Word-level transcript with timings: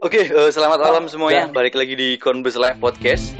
Oke, 0.00 0.32
eh, 0.32 0.48
selamat 0.48 0.80
malam 0.80 1.04
semuanya. 1.12 1.52
Balik 1.52 1.76
lagi 1.76 1.92
di 1.92 2.16
Conbus 2.16 2.56
Live 2.56 2.80
Podcast. 2.80 3.36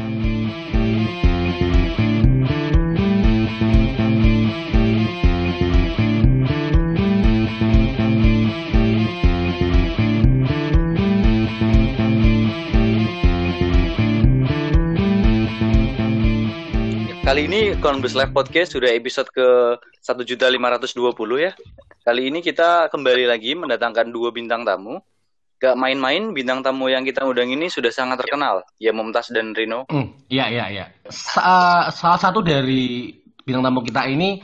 Kali 17.25 17.49
ini 17.49 17.73
Conbus 17.81 18.13
Live 18.13 18.37
Podcast 18.37 18.77
sudah 18.77 18.93
episode 18.93 19.33
ke 19.33 19.81
1.520 20.05 20.61
ya. 21.41 21.57
Kali 22.05 22.29
ini 22.29 22.45
kita 22.45 22.93
kembali 22.93 23.25
lagi 23.33 23.57
mendatangkan 23.57 24.13
dua 24.13 24.29
bintang 24.29 24.69
tamu. 24.69 25.01
Gak 25.61 25.77
main-main, 25.77 26.33
bintang 26.33 26.65
tamu 26.65 26.89
yang 26.89 27.05
kita 27.05 27.21
undang 27.21 27.53
ini 27.53 27.69
sudah 27.69 27.93
sangat 27.93 28.25
terkenal. 28.25 28.65
Ya 28.81 28.97
Mumtaz 28.97 29.29
dan 29.29 29.53
Rino. 29.53 29.85
Hmm, 29.93 30.17
iya 30.33 30.49
iya 30.49 30.65
iya. 30.73 30.85
Sa- 31.13 31.93
salah 31.93 32.17
satu 32.17 32.41
dari 32.41 33.13
bintang 33.45 33.69
tamu 33.69 33.85
kita 33.85 34.09
ini 34.09 34.41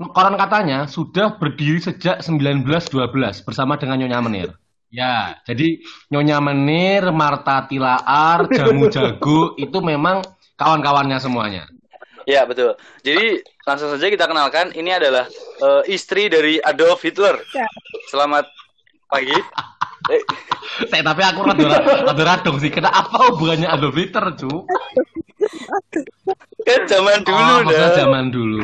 koran 0.00 0.40
katanya 0.40 0.88
sudah 0.88 1.36
berdiri 1.36 1.84
sejak 1.84 2.24
1912 2.24 3.44
bersama 3.44 3.76
dengan 3.76 4.00
Nyonya 4.00 4.20
Menir. 4.24 4.50
Ya, 4.88 5.36
jadi 5.44 5.84
Nyonya 6.08 6.40
Menir, 6.40 7.12
Marta 7.12 7.68
Tilaar, 7.68 8.48
Jamu 8.48 8.88
Jago 8.88 9.52
itu 9.64 9.78
memang 9.84 10.24
kawan-kawannya 10.56 11.20
semuanya. 11.20 11.68
Ya 12.24 12.46
betul. 12.46 12.72
Jadi 13.04 13.42
langsung 13.66 13.90
saja 13.92 14.06
kita 14.08 14.24
kenalkan. 14.30 14.70
Ini 14.72 14.96
adalah 14.96 15.26
eh, 15.60 15.82
istri 15.92 16.30
dari 16.30 16.56
Adolf 16.62 17.02
Hitler. 17.02 17.36
Ya. 17.52 17.66
Selamat 18.08 18.46
pagi. 19.10 19.34
Eh, 20.10 20.22
Saya 20.88 21.02
tapi 21.04 21.22
aku 21.22 21.46
rada 21.46 21.66
rada 22.08 22.22
radong 22.24 22.58
sih. 22.58 22.72
Kena 22.72 22.90
apa 22.90 23.30
hubungannya 23.30 23.68
Adolf 23.68 23.94
Hitler, 23.94 24.34
cu? 24.34 24.66
kan 26.62 26.82
zaman 26.86 27.26
dulu 27.26 27.42
oh, 27.42 27.60
dah. 27.66 27.92
zaman 27.98 28.24
dulu. 28.30 28.62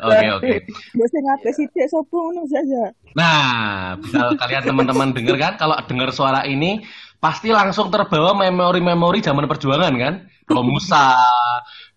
Oke, 0.00 0.26
oke. 0.40 0.56
Biasa 0.96 1.16
ngapain 1.20 1.52
sih 1.52 1.66
tidak 1.76 1.88
sopo 1.92 2.16
ngono 2.32 2.48
saja. 2.48 2.82
Nah, 3.12 3.94
bisa 4.00 4.32
kalian 4.34 4.64
teman-teman 4.64 5.12
dengar 5.12 5.36
kan 5.36 5.52
kalau 5.60 5.76
dengar 5.84 6.10
suara 6.10 6.48
ini 6.48 6.82
pasti 7.20 7.52
langsung 7.52 7.92
terbawa 7.92 8.36
memori-memori 8.36 9.20
zaman 9.20 9.44
perjuangan 9.44 9.94
kan? 9.96 10.14
Kalau 10.44 10.64
Musa, 10.64 11.16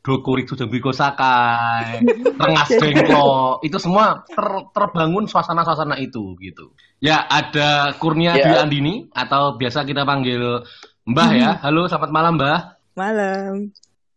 Dokurik 0.08 0.48
Sudambiko 0.48 0.96
Sakai, 0.96 2.00
Rengas 2.40 2.72
Dengklo, 2.72 3.60
itu 3.60 3.76
semua 3.76 4.24
ter- 4.24 4.68
terbangun 4.72 5.28
suasana-suasana 5.28 6.00
itu 6.00 6.32
gitu. 6.40 6.72
Ya, 7.04 7.28
ada 7.28 7.92
Kurnia 7.94 8.32
Ya. 8.34 8.48
Dwi 8.48 8.56
Andini 8.56 8.94
atau 9.12 9.60
biasa 9.60 9.84
kita 9.84 10.08
panggil 10.08 10.64
Mbah 11.04 11.30
ya. 11.36 11.52
Halo, 11.60 11.86
selamat 11.86 12.10
malam 12.10 12.40
Mbah. 12.40 12.80
Malam. 12.96 13.68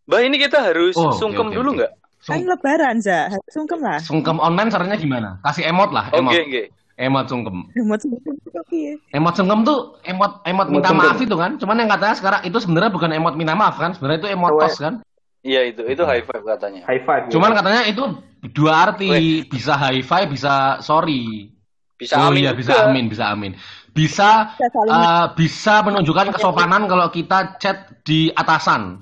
Mbak 0.07 0.21
ini 0.23 0.37
kita 0.39 0.59
harus 0.63 0.95
Oh, 0.95 1.11
sungkem 1.11 1.51
oke, 1.51 1.59
dulu 1.59 1.69
oke. 1.75 1.79
nggak? 1.83 1.93
Kan 2.21 2.47
lebaran, 2.47 2.97
Za. 3.03 3.27
Harus 3.27 3.51
sungkem 3.51 3.81
lah. 3.83 3.99
Sungkem 3.99 4.39
online 4.39 4.71
caranya 4.71 4.95
gimana? 4.95 5.43
Kasih 5.43 5.67
emot 5.67 5.91
lah, 5.91 6.07
emot. 6.13 6.31
Oke, 6.31 6.43
oke. 6.47 6.63
Emot 6.95 7.27
sungkem. 7.27 7.57
Mau 7.81 7.97
sungkem 7.97 8.35
piye? 8.69 8.93
Emot 9.11 9.35
sungkem 9.35 9.65
tuh 9.65 9.99
emot 10.05 10.39
emot 10.45 10.69
minta 10.69 10.93
sungkem. 10.93 11.03
maaf 11.03 11.19
itu 11.19 11.35
kan. 11.35 11.51
Cuman 11.57 11.81
yang 11.81 11.89
katanya 11.89 12.15
sekarang 12.15 12.41
itu 12.45 12.59
sebenarnya 12.61 12.91
bukan 12.93 13.11
emot 13.11 13.35
minta 13.35 13.57
maaf 13.57 13.75
kan. 13.75 13.91
Sebenarnya 13.91 14.21
itu 14.23 14.29
emot 14.31 14.55
tos 14.55 14.79
kan. 14.79 15.03
Iya 15.41 15.73
itu, 15.73 15.83
itu 15.89 16.03
high 16.05 16.21
five 16.21 16.45
katanya. 16.45 16.85
High 16.85 17.03
five. 17.09 17.23
ya. 17.29 17.31
Cuman 17.33 17.51
katanya 17.57 17.83
itu 17.89 18.05
dua 18.53 18.93
arti, 18.93 19.45
bisa 19.49 19.73
high 19.73 20.05
five, 20.05 20.29
bisa 20.29 20.81
sorry. 20.85 21.49
Bisa 21.97 22.17
oh 22.17 22.29
amin 22.33 22.45
iya, 22.45 22.53
juga. 22.53 22.61
bisa 22.61 22.73
amin, 22.85 23.05
bisa 23.09 23.25
amin. 23.29 23.53
Bisa 23.91 24.29
eh, 24.61 25.27
bisa 25.37 25.75
menunjukkan 25.85 26.37
kesopanan 26.37 26.89
kalau 26.89 27.09
kita 27.09 27.57
chat 27.57 27.89
di 28.05 28.29
atasan. 28.33 29.01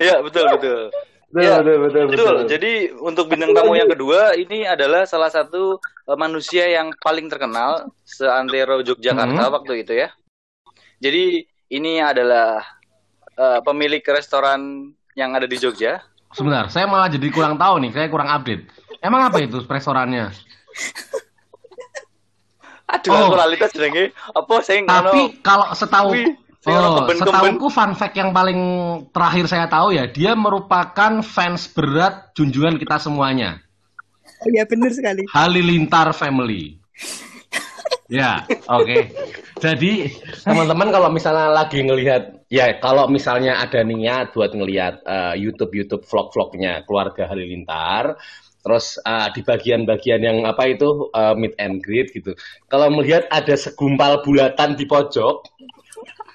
Iya 0.00 0.20
betul 0.20 0.44
betul. 0.56 0.80
betul, 1.34 1.42
Ya, 1.42 1.58
betul, 1.60 1.76
betul, 1.82 2.02
Betul. 2.06 2.14
betul. 2.14 2.36
Jadi 2.46 2.72
untuk 3.02 3.24
bintang 3.26 3.50
tamu 3.52 3.74
yang 3.74 3.90
kedua 3.90 4.38
ini 4.38 4.62
adalah 4.62 5.02
salah 5.04 5.28
satu 5.28 5.76
eh, 6.06 6.16
manusia 6.16 6.64
yang 6.68 6.92
paling 6.96 7.28
terkenal 7.28 7.90
seantero 8.04 8.80
Yogyakarta 8.80 9.42
Hmm. 9.42 9.54
waktu 9.54 9.82
itu 9.82 9.92
ya. 9.98 10.08
Jadi 11.00 11.44
ini 11.68 11.98
adalah 12.00 12.62
eh, 13.34 13.60
pemilik 13.66 14.04
restoran 14.04 14.92
yang 15.14 15.34
ada 15.34 15.46
di 15.46 15.56
Jogja. 15.58 16.02
Sebentar, 16.34 16.66
saya 16.66 16.90
malah 16.90 17.06
jadi 17.06 17.30
kurang 17.30 17.54
tahu 17.54 17.78
nih, 17.78 17.90
saya 17.94 18.06
kurang 18.10 18.26
update. 18.26 18.66
Emang 18.98 19.30
apa 19.30 19.38
itu 19.38 19.62
restorannya? 19.62 20.34
Aduh, 22.90 23.10
Oh. 23.14 23.30
aku 23.32 23.36
lali 23.38 23.56
tas 23.56 23.72
jenenge. 23.72 24.12
Apa 24.34 24.54
sing 24.60 24.84
ngono? 24.84 25.10
Tapi 25.10 25.20
kalau 25.40 25.66
setahu 25.72 26.08
Wih, 26.14 26.30
oh, 26.68 27.06
setauku 27.08 27.66
fun 27.72 27.96
fact 27.96 28.14
yang 28.18 28.30
paling 28.34 28.60
terakhir 29.14 29.46
saya 29.48 29.66
tahu 29.70 29.96
ya, 29.96 30.04
dia 30.10 30.36
merupakan 30.36 31.22
fans 31.24 31.70
berat 31.72 32.34
junjungan 32.36 32.76
kita 32.76 33.00
semuanya. 33.00 33.62
Oh 34.44 34.48
iya 34.52 34.68
benar 34.68 34.92
sekali. 34.92 35.24
Halilintar 35.32 36.12
Family. 36.12 36.76
Ya, 38.12 38.44
oke. 38.68 39.16
Jadi 39.64 40.12
teman-teman 40.44 40.92
kalau 40.92 41.08
misalnya 41.08 41.48
lagi 41.48 41.80
ngelihat, 41.80 42.43
ya 42.54 42.78
kalau 42.78 43.10
misalnya 43.10 43.58
ada 43.58 43.82
niat 43.82 44.30
buat 44.30 44.54
ngelihat 44.54 45.02
eh, 45.02 45.34
YouTube 45.42 45.74
YouTube 45.74 46.06
vlog-vlognya 46.06 46.86
keluarga 46.86 47.26
Halilintar, 47.26 48.14
terus 48.62 48.94
eh, 49.02 49.28
di 49.34 49.42
bagian-bagian 49.42 50.22
yang 50.22 50.38
apa 50.46 50.70
itu 50.70 51.10
eh, 51.10 51.34
meet 51.34 51.58
and 51.58 51.82
greet 51.82 52.14
gitu. 52.14 52.38
Kalau 52.70 52.94
melihat 52.94 53.26
ada 53.34 53.58
segumpal 53.58 54.22
bulatan 54.22 54.78
di 54.78 54.86
pojok, 54.86 55.42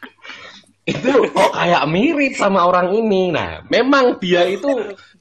itu 0.91 1.11
kok 1.31 1.51
kayak 1.55 1.87
mirip 1.87 2.35
sama 2.35 2.67
orang 2.67 2.91
ini. 2.91 3.31
Nah, 3.31 3.63
memang 3.71 4.19
dia 4.19 4.43
itu 4.43 4.67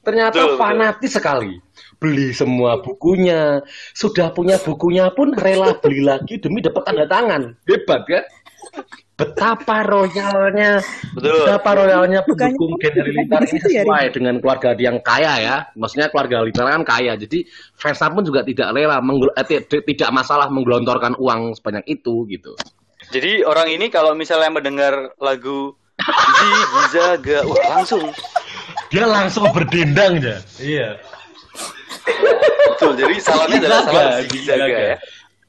ternyata 0.03 0.35
Betul, 0.35 0.47
betul. 0.51 0.59
fanatis 0.59 1.11
sekali. 1.15 1.53
Beli 1.99 2.31
semua 2.31 2.79
bukunya, 2.79 3.59
sudah 3.91 4.31
punya 4.31 4.55
bukunya 4.55 5.11
pun 5.11 5.35
rela 5.35 5.75
beli 5.83 5.99
lagi 5.99 6.39
demi 6.39 6.63
dapat 6.63 6.87
tanda 6.87 7.03
tangan. 7.07 7.59
Hebat 7.67 8.07
kan? 8.07 8.23
Betapa 9.19 9.83
royalnya, 9.83 10.79
Betul. 11.11 11.43
betapa 11.43 11.69
royalnya 11.75 12.19
Bukannya 12.23 12.55
pendukung 12.55 12.71
kamu 12.71 12.81
Gen 12.81 12.93
Halilintar 13.03 13.41
di 13.43 13.47
ini 13.51 13.59
ya, 13.59 13.81
sesuai 13.83 14.05
dengan 14.15 14.35
keluarga 14.39 14.69
yang 14.79 14.97
kaya 15.03 15.33
ya. 15.43 15.55
Maksudnya 15.75 16.07
keluarga 16.07 16.39
Halilintar 16.39 16.65
kan 16.71 16.83
kaya, 16.87 17.13
jadi 17.19 17.39
fansnya 17.75 18.15
pun 18.15 18.23
juga 18.23 18.47
tidak 18.47 18.71
rela, 18.71 19.03
eh, 19.35 19.45
ti- 19.45 19.83
tidak 19.91 20.09
masalah 20.15 20.47
menggelontorkan 20.47 21.19
uang 21.19 21.59
sebanyak 21.59 21.83
itu 21.91 22.23
gitu. 22.31 22.55
Jadi 23.11 23.43
orang 23.43 23.67
ini 23.67 23.91
kalau 23.91 24.15
misalnya 24.15 24.53
mendengar 24.53 25.11
lagu 25.19 25.75
Ziggy 25.99 26.83
Zaga, 26.95 27.39
wah 27.43 27.59
langsung 27.75 28.07
Dia 28.87 29.05
langsung 29.05 29.45
berdendang 29.51 30.17
ya. 30.17 30.37
Iya. 30.57 30.89
betul. 32.73 32.95
Jadi 32.95 33.15
salahnya 33.19 33.57
adalah 33.61 33.81
salah 33.85 34.09
Zaga. 34.23 34.65
ya. 34.65 34.95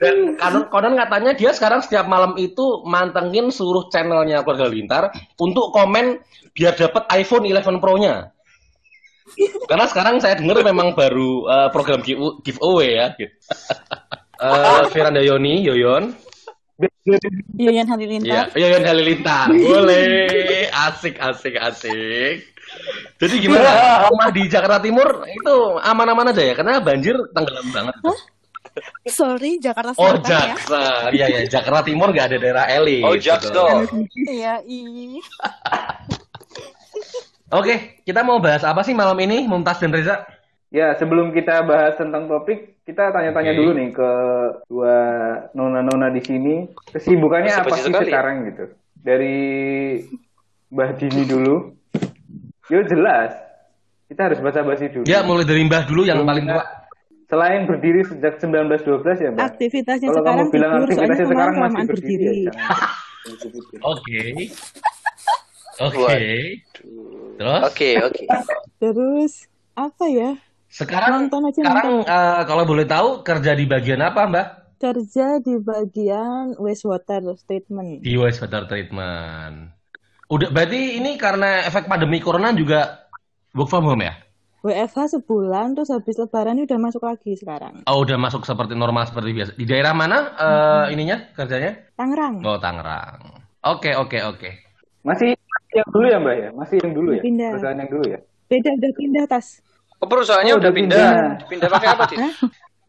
Dan 0.00 0.40
konon, 0.40 0.64
konon 0.72 0.96
katanya 0.96 1.36
dia 1.36 1.52
sekarang 1.52 1.84
setiap 1.84 2.08
malam 2.08 2.32
itu 2.40 2.80
mantengin 2.88 3.52
seluruh 3.52 3.92
channelnya 3.92 4.40
keluarga 4.40 4.66
Lintar 4.72 5.04
untuk 5.36 5.76
komen 5.76 6.16
biar 6.56 6.72
dapat 6.72 7.04
iPhone 7.12 7.44
11 7.44 7.84
Pro-nya. 7.84 8.32
Karena 9.68 9.86
sekarang 9.86 10.18
saya 10.18 10.40
dengar 10.40 10.64
memang 10.64 10.96
baru 10.96 11.44
eh, 11.46 11.68
program 11.70 12.00
give- 12.00 12.40
giveaway 12.42 12.96
ya. 12.96 13.06
Eh 14.40 14.88
Firanda 14.88 15.20
Yoni, 15.20 15.60
Yoyon. 15.60 16.16
Yoyan 17.60 17.84
Iya, 17.84 17.84
Halilintar. 17.84 18.44
Yoyon 18.56 18.82
Halilintar. 18.88 19.46
Boleh. 19.52 20.72
Asik, 20.72 21.20
asik, 21.20 21.60
asik. 21.60 22.48
Jadi 23.20 23.34
gimana? 23.36 24.08
Rumah 24.08 24.32
di 24.32 24.48
Jakarta 24.48 24.80
Timur 24.80 25.28
itu 25.28 25.56
aman-aman 25.84 26.32
aja 26.32 26.40
ya? 26.40 26.56
Karena 26.56 26.80
banjir 26.80 27.12
tenggelam 27.36 27.68
banget. 27.68 27.94
Sorry, 29.04 29.58
Jakarta 29.58 29.92
Oh, 29.92 30.14
Selatan 30.14 30.30
ya. 30.30 30.40
Jaksa. 30.52 30.82
Iya, 31.10 31.26
iya. 31.28 31.40
Jakarta 31.44 31.80
Timur 31.82 32.08
nggak 32.08 32.26
ada 32.26 32.36
daerah 32.38 32.64
elit. 32.68 33.02
Oh, 33.02 33.14
Jaks 33.14 33.46
Gitu. 33.46 33.54
dong. 33.54 33.82
Iya, 34.14 34.62
i. 34.62 35.18
Oke, 37.50 37.74
kita 38.00 38.22
mau 38.22 38.38
bahas 38.38 38.62
apa 38.62 38.80
sih 38.80 38.94
malam 38.94 39.18
ini, 39.18 39.42
Mumtaz 39.42 39.78
dan 39.78 39.90
Reza? 39.90 40.22
Ya, 40.70 40.94
sebelum 40.94 41.34
kita 41.34 41.66
bahas 41.66 41.98
tentang 41.98 42.30
topik, 42.30 42.78
kita 42.86 43.10
tanya-tanya 43.10 43.50
Oke. 43.50 43.58
dulu 43.58 43.70
nih 43.74 43.88
ke 43.90 44.10
dua 44.64 44.96
nona-nona 45.50 46.08
di 46.08 46.22
sini. 46.22 46.70
Kesibukannya 46.86 47.50
apa 47.50 47.74
sih 47.74 47.90
sekali 47.90 48.06
ya? 48.06 48.10
sekarang 48.14 48.36
gitu? 48.46 48.64
Dari 48.94 49.38
Mbah 50.70 50.90
Dini 50.94 51.22
dulu. 51.26 51.74
Yo 52.70 52.86
jelas. 52.86 53.34
Kita 54.06 54.30
harus 54.30 54.38
basa-basi 54.38 54.86
dulu. 54.88 55.04
Ya, 55.06 55.26
mulai 55.26 55.42
dari 55.42 55.66
Mbah 55.66 55.82
dulu 55.84 56.06
yang 56.06 56.22
Belum 56.22 56.30
paling 56.30 56.46
kita- 56.46 56.54
tua. 56.54 56.66
Selain 57.30 57.62
berdiri 57.62 58.02
sejak 58.02 58.42
1912 58.42 59.22
ya, 59.22 59.30
Mbak? 59.30 59.44
Aktivitasnya 59.54 60.08
Kalau 60.10 60.18
sekarang 60.18 60.38
kamu 60.42 60.50
bilang 60.50 60.70
tidur, 60.74 60.82
aktivitasnya 60.82 61.14
kemarin 61.14 61.30
sekarang 61.30 61.54
masih 61.54 61.54
kelamaan 61.54 61.86
berdiri. 61.86 62.10
berdiri. 62.10 62.42
ya. 62.42 62.52
Oke. 63.86 64.22
Oke. 65.80 66.18
Terus? 67.38 67.60
Oke, 67.64 67.90
oke. 68.02 68.24
Terus 68.82 69.32
apa 69.78 70.04
ya? 70.10 70.30
Sekarang 70.70 71.26
Nonton 71.26 71.50
aja, 71.50 71.60
sekarang 71.62 72.02
eh, 72.02 72.42
kalau 72.46 72.64
boleh 72.66 72.86
tahu 72.86 73.08
kerja 73.26 73.54
di 73.54 73.64
bagian 73.66 74.02
apa, 74.02 74.26
Mbak? 74.26 74.46
Kerja 74.80 75.38
di 75.38 75.54
bagian 75.58 76.58
wastewater 76.58 77.22
treatment. 77.46 78.02
Di 78.02 78.14
wastewater 78.18 78.66
treatment. 78.66 79.70
Udah 80.30 80.48
berarti 80.50 80.98
ini 80.98 81.18
karena 81.18 81.66
efek 81.66 81.90
pandemi 81.90 82.22
corona 82.22 82.54
juga 82.54 83.06
work 83.54 83.66
from 83.66 83.86
home 83.86 84.06
ya? 84.06 84.14
WFH 84.60 85.16
sebulan, 85.16 85.72
terus 85.72 85.88
habis 85.88 86.20
lebaran 86.20 86.60
ini 86.60 86.68
udah 86.68 86.78
masuk 86.78 87.00
lagi 87.00 87.32
sekarang. 87.32 87.80
Oh, 87.88 88.04
udah 88.04 88.20
masuk 88.20 88.44
seperti 88.44 88.76
normal 88.76 89.08
seperti 89.08 89.32
biasa. 89.32 89.50
Di 89.56 89.64
daerah 89.64 89.96
mana 89.96 90.18
eh, 90.36 90.84
ininya 90.92 91.32
kerjanya? 91.32 91.80
Tangerang. 91.96 92.44
Oh, 92.44 92.60
Tangerang. 92.60 93.40
Oke, 93.64 93.96
oke, 93.96 94.20
oke. 94.20 94.50
Masih 95.00 95.32
yang 95.72 95.88
dulu 95.88 96.06
ya 96.12 96.18
Mbak 96.20 96.34
ya? 96.36 96.48
Masih 96.52 96.76
yang 96.84 96.92
dulu 96.92 97.10
ya? 97.16 97.22
Pindah. 97.24 97.50
Perusahaan 97.56 97.78
yang 97.80 97.90
dulu 97.90 98.04
ya? 98.04 98.18
Beda 98.50 98.70
udah 98.76 98.92
pindah 98.92 99.24
tas. 99.24 99.46
Oh, 99.96 100.08
perusahaannya 100.08 100.52
Oh, 100.52 100.60
udah 100.60 100.68
udah 100.68 100.76
pindah. 100.76 101.04
pindah. 101.08 101.48
Pindah 101.48 101.68
pakai 101.72 101.88
apa, 101.92 102.02
Dit? 102.08 102.18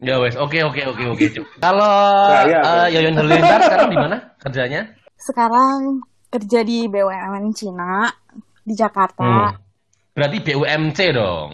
Ya 0.02 0.18
wes, 0.18 0.34
oke, 0.34 0.58
oke, 0.66 0.82
oke, 0.92 1.04
oke. 1.14 1.24
Cuk. 1.30 1.46
Kalau 1.64 1.94
eh, 2.36 2.52
Bro. 2.52 2.92
Yoyon 2.92 3.14
Halilintar 3.16 3.60
sekarang 3.64 3.88
di 3.88 3.96
mana 3.96 4.16
kerjanya? 4.36 4.80
Sekarang 5.16 6.02
kerja 6.28 6.60
di 6.66 6.84
BUMN 6.84 7.46
Cina 7.54 8.10
di 8.60 8.74
Jakarta. 8.74 9.22
Hmm. 9.24 9.52
Berarti 10.12 10.38
BUMC 10.44 10.98
dong. 11.16 11.50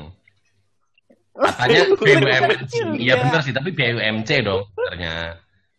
Katanya 1.38 1.82
BUMC. 1.94 2.74
Iya 2.98 3.14
benar 3.22 3.40
sih, 3.46 3.54
tapi 3.54 3.70
BUMC 3.70 4.30
dong 4.42 4.66
sebenarnya. 4.74 5.38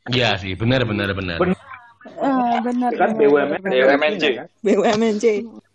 Iya 0.09 0.29
sih, 0.39 0.55
benar 0.55 0.87
benar 0.87 1.11
benar. 1.11 1.37
Benar. 1.37 1.59
Eh, 2.19 2.57
bener. 2.63 2.91
Kan. 2.95 3.09
BUMN. 3.19 3.61
BUMNJ. 3.63 4.23
kan? 4.39 4.47
BUMNJ. 4.63 5.25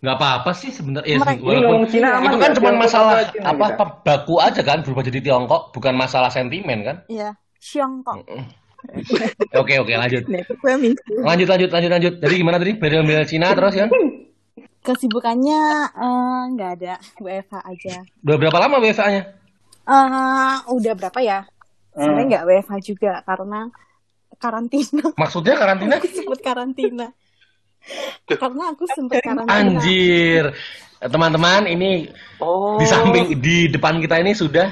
Nggak 0.01 0.17
apa-apa 0.21 0.51
sih 0.57 0.73
sebenarnya. 0.73 1.17
Ya, 1.17 1.37
walaupun 1.41 1.89
Cina 1.89 2.09
aman 2.21 2.29
itu 2.33 2.39
kan 2.41 2.51
cuma 2.57 2.71
Tiongkok 2.73 2.83
masalah 2.89 3.17
apa 3.41 3.67
baku 4.05 4.35
aja 4.41 4.61
kan 4.61 4.81
berubah 4.85 5.05
jadi 5.05 5.21
Tiongkok, 5.21 5.73
bukan 5.73 5.95
masalah 5.97 6.29
sentimen 6.33 6.85
kan? 6.85 6.97
Iya, 7.09 7.37
Xiongkok. 7.61 8.25
Oke 9.57 9.81
oke 9.81 9.93
lanjut. 9.97 10.29
Lanjut 11.25 11.49
lanjut 11.49 11.71
lanjut 11.73 11.91
lanjut. 11.93 12.15
Jadi 12.21 12.35
gimana 12.37 12.57
tadi? 12.61 12.73
Bela-bela 12.77 13.25
Cina 13.25 13.57
terus 13.57 13.75
ya? 13.77 13.89
Kesibukannya 14.85 15.61
eh, 15.97 16.43
nggak 16.53 16.71
ada, 16.77 16.95
WFH 17.17 17.55
aja. 17.65 17.97
Udah 18.21 18.37
berapa 18.37 18.59
lama 18.61 18.77
WFA-nya? 18.85 19.23
Eh, 19.89 20.57
udah 20.69 20.93
berapa 20.93 21.21
ya? 21.25 21.41
Hmm. 21.97 22.05
Sebenarnya 22.05 22.27
nggak 22.29 22.45
WFH 22.45 22.75
juga 22.85 23.13
karena 23.25 23.61
karantina. 24.37 25.05
Maksudnya 25.25 25.55
karantina? 25.57 25.97
Aku 25.97 26.09
sempet 26.13 26.41
karantina. 26.45 27.07
karena 28.29 28.65
aku 28.77 28.85
sempet 28.93 29.21
karantina. 29.25 29.57
Anjir. 29.57 30.53
Teman-teman, 31.05 31.69
ini 31.69 32.09
Oh. 32.41 32.77
di 32.81 32.85
samping 32.85 33.41
di 33.41 33.69
depan 33.73 34.01
kita 34.05 34.21
ini 34.21 34.37
sudah 34.37 34.69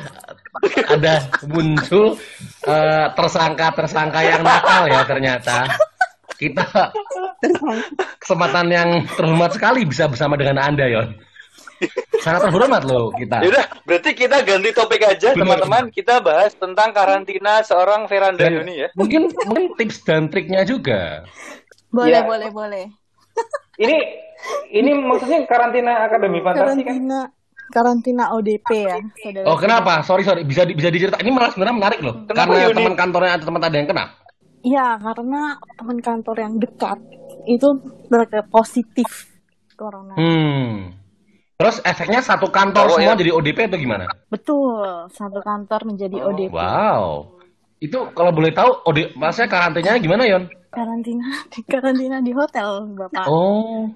ada 0.92 1.24
muncul 1.48 2.20
eh, 2.68 3.06
tersangka-tersangka 3.16 4.20
yang 4.20 4.44
nakal 4.44 4.92
ya 4.92 5.00
ternyata. 5.08 5.72
Kita 6.42 6.90
kesempatan 8.22 8.66
yang 8.66 8.88
terhormat 9.08 9.54
sekali 9.54 9.86
bisa 9.86 10.10
bersama 10.10 10.34
dengan 10.34 10.58
Anda, 10.58 10.90
Yon. 10.90 11.08
Sangat 12.18 12.46
terhormat 12.46 12.82
loh 12.82 13.10
kita. 13.12 13.42
Yaudah, 13.42 13.66
berarti 13.82 14.10
kita 14.12 14.42
ganti 14.42 14.70
topik 14.70 15.02
aja, 15.02 15.34
teman-teman. 15.34 15.90
Kita 15.90 16.18
bahas 16.18 16.54
tentang 16.54 16.90
karantina 16.90 17.62
seorang 17.62 18.06
Veranda 18.06 18.38
Dan 18.40 18.62
Yuni 18.62 18.86
ya. 18.86 18.88
mungkin 18.94 19.30
mungkin 19.42 19.74
tips 19.74 20.02
dan 20.02 20.30
triknya 20.30 20.62
juga. 20.62 21.26
Boleh, 21.90 22.18
Iya. 22.18 22.26
boleh, 22.26 22.48
boleh. 22.50 22.84
Ini 23.78 23.96
ini 24.70 24.90
maksudnya 24.96 25.42
karantina 25.44 26.06
akademi 26.06 26.38
fantasi 26.38 26.62
kan? 26.62 26.94
Karantina 26.98 27.20
karantina 27.72 28.24
ODP 28.30 28.68
ya, 28.78 28.98
saudara. 29.18 29.44
Oh, 29.48 29.56
kenapa? 29.56 30.04
Sorry, 30.04 30.22
sorry. 30.22 30.44
Bisa 30.44 30.62
di- 30.62 30.76
bisa 30.76 30.92
diceritain. 30.92 31.24
Ini 31.24 31.32
malah 31.32 31.50
sebenarnya 31.50 31.76
menarik 31.76 32.00
loh. 32.00 32.14
Kenapa, 32.28 32.52
Karena 32.52 32.70
teman 32.70 32.94
kantornya 32.94 33.32
atau 33.34 33.46
teman 33.48 33.62
ada 33.64 33.74
yang 33.74 33.88
kena. 33.88 34.04
Iya, 34.62 34.94
karena 34.98 35.58
teman 35.74 35.98
kantor 35.98 36.36
yang 36.38 36.54
dekat 36.56 36.98
itu 37.50 37.68
mereka 38.06 38.46
positif 38.46 39.26
corona. 39.74 40.14
Hmm. 40.14 40.94
Terus 41.58 41.78
efeknya 41.82 42.18
satu 42.22 42.50
kantor 42.50 42.90
Oh, 42.90 42.94
semua 42.98 43.14
ya. 43.14 43.20
jadi 43.22 43.30
ODP 43.34 43.58
atau 43.70 43.78
gimana? 43.78 44.06
Betul, 44.30 45.06
satu 45.14 45.38
kantor 45.42 45.80
menjadi 45.86 46.16
Oh, 46.22 46.30
ODP. 46.30 46.50
Wow. 46.50 47.02
Itu 47.78 47.98
kalau 48.14 48.30
boleh 48.30 48.54
tahu, 48.54 48.70
OD, 48.86 49.14
maksudnya 49.18 49.50
karantinanya 49.50 49.98
gimana, 49.98 50.22
Yon? 50.26 50.44
Karantina 50.70 51.26
di 51.50 51.60
karantina 51.72 52.18
di 52.22 52.30
hotel, 52.30 52.86
Bapak. 52.94 53.26
Oh, 53.26 53.90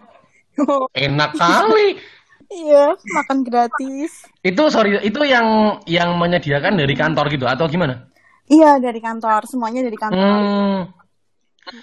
enak 0.95 1.31
kali. 1.35 1.99
Iya, 2.47 2.95
makan 2.95 3.43
gratis. 3.43 4.23
Itu 4.43 4.71
sorry, 4.71 5.03
itu 5.03 5.19
yang 5.27 5.79
yang 5.91 6.15
menyediakan 6.15 6.79
dari 6.79 6.95
kantor 6.95 7.27
gitu 7.31 7.43
atau 7.47 7.67
gimana? 7.67 8.07
Iya, 8.47 8.79
dari 8.79 9.01
kantor, 9.03 9.43
semuanya 9.51 9.83
dari 9.83 9.99
kantor. 9.99 10.39
Hmm. 10.39 10.83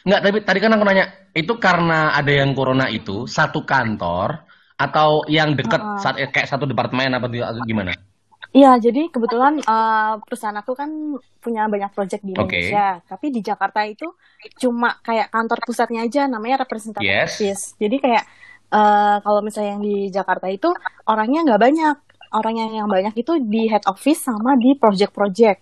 Enggak, 0.07 0.21
tapi 0.23 0.37
tadi 0.47 0.59
kan 0.63 0.71
aku 0.79 0.83
nanya, 0.87 1.05
itu 1.35 1.53
karena 1.59 2.15
ada 2.15 2.31
yang 2.31 2.55
corona 2.55 2.87
itu 2.87 3.27
satu 3.27 3.67
kantor 3.67 4.47
atau 4.79 5.27
yang 5.27 5.59
dekat 5.59 5.81
Uh-uh. 5.83 5.99
saat 5.99 6.15
kayak 6.31 6.47
satu 6.47 6.63
departemen 6.63 7.11
apa 7.11 7.27
gimana? 7.67 7.91
Iya, 8.53 8.77
jadi 8.77 9.09
kebetulan 9.09 9.59
eh, 9.59 10.13
perusahaan 10.23 10.55
aku 10.55 10.77
kan 10.77 10.87
punya 11.41 11.65
banyak 11.65 11.89
proyek 11.91 12.21
di. 12.21 12.37
Indonesia, 12.37 13.01
tapi 13.03 13.33
di 13.33 13.41
Jakarta 13.41 13.81
itu 13.83 14.07
cuma 14.61 14.93
kayak 15.01 15.33
kantor 15.33 15.59
pusatnya 15.65 16.05
aja, 16.05 16.29
namanya 16.29 16.63
representative 16.63 17.03
Yes. 17.03 17.41
office. 17.41 17.63
Jadi 17.81 17.97
kayak 17.97 18.23
eh, 18.71 19.17
kalau 19.19 19.41
misalnya 19.41 19.75
yang 19.75 19.83
di 19.83 20.07
Jakarta 20.13 20.47
itu 20.53 20.69
orangnya 21.09 21.43
nggak 21.49 21.61
banyak, 21.65 21.95
orang 22.33 22.55
yang 22.55 22.71
yang 22.85 22.89
banyak 22.89 23.13
itu 23.17 23.41
di 23.41 23.67
head 23.67 23.83
office 23.89 24.21
sama 24.29 24.53
di 24.55 24.77
project-project, 24.77 25.59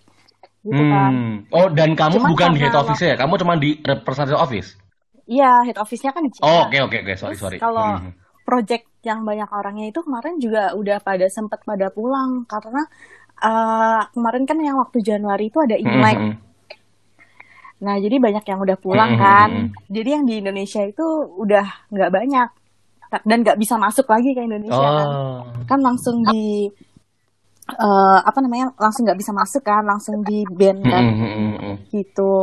gitu 0.68 0.82
kan? 0.92 1.12
Hmm. 1.12 1.46
Oh, 1.58 1.68
dan 1.78 1.90
kamu 2.00 2.16
Cuman 2.16 2.32
bukan 2.32 2.50
di 2.56 2.60
head 2.64 2.74
office 2.82 3.02
ya? 3.08 3.14
Kamu 3.20 3.34
cuma 3.42 3.54
di 3.62 3.70
representative 3.90 4.40
office? 4.40 4.68
Iya, 5.32 5.44
head 5.66 5.78
office-nya 5.82 6.10
kan 6.16 6.22
di 6.28 6.32
Cina. 6.38 6.48
Oh, 6.48 6.58
oke 6.66 6.76
oke 6.86 6.96
oke, 7.02 7.14
sorry 7.16 7.36
Terus 7.36 7.42
sorry. 7.42 7.58
kalau 7.62 7.88
Hmm. 7.88 8.12
project 8.48 8.84
yang 9.08 9.20
banyak 9.28 9.48
orangnya 9.58 9.86
itu 9.90 10.00
kemarin 10.06 10.34
juga 10.44 10.62
udah 10.80 10.98
pada 11.08 11.26
sempat 11.36 11.60
pada 11.70 11.86
pulang 11.96 12.30
karena 12.52 12.82
eh, 13.48 14.00
kemarin 14.14 14.44
kan 14.50 14.58
yang 14.68 14.76
waktu 14.82 14.98
Januari 15.10 15.44
itu 15.50 15.58
ada 15.66 15.76
Hmm, 15.82 15.88
Imlek. 15.88 16.18
hmm, 16.18 16.30
hmm. 16.30 16.52
Nah, 17.82 17.96
jadi 17.98 18.16
banyak 18.22 18.44
yang 18.46 18.60
udah 18.62 18.78
pulang 18.78 19.12
Hmm, 19.12 19.18
kan. 19.18 19.50
hmm, 19.50 19.82
Jadi 19.90 20.08
yang 20.14 20.24
di 20.28 20.34
Indonesia 20.38 20.82
itu 20.86 21.02
udah 21.42 21.64
nggak 21.90 22.10
banyak 22.14 22.48
dan 23.28 23.38
nggak 23.44 23.58
bisa 23.60 23.76
masuk 23.80 24.06
lagi 24.08 24.32
ke 24.36 24.42
Indonesia 24.46 24.88
kan. 24.94 25.10
Oh. 25.10 25.44
Kan 25.68 25.80
langsung 25.86 26.22
di 26.26 26.68
eh, 27.68 28.18
apa 28.22 28.38
namanya? 28.42 28.74
langsung 28.78 29.06
nggak 29.06 29.18
bisa 29.18 29.32
masuk 29.34 29.62
kan, 29.62 29.82
langsung 29.86 30.22
di 30.26 30.42
ban 30.50 30.78
Hmm, 30.80 30.90
kan 30.90 31.04
hmm, 31.04 31.16
hmm, 31.18 31.32
hmm, 31.32 31.54
hmm. 31.58 31.76
gitu. 31.94 32.34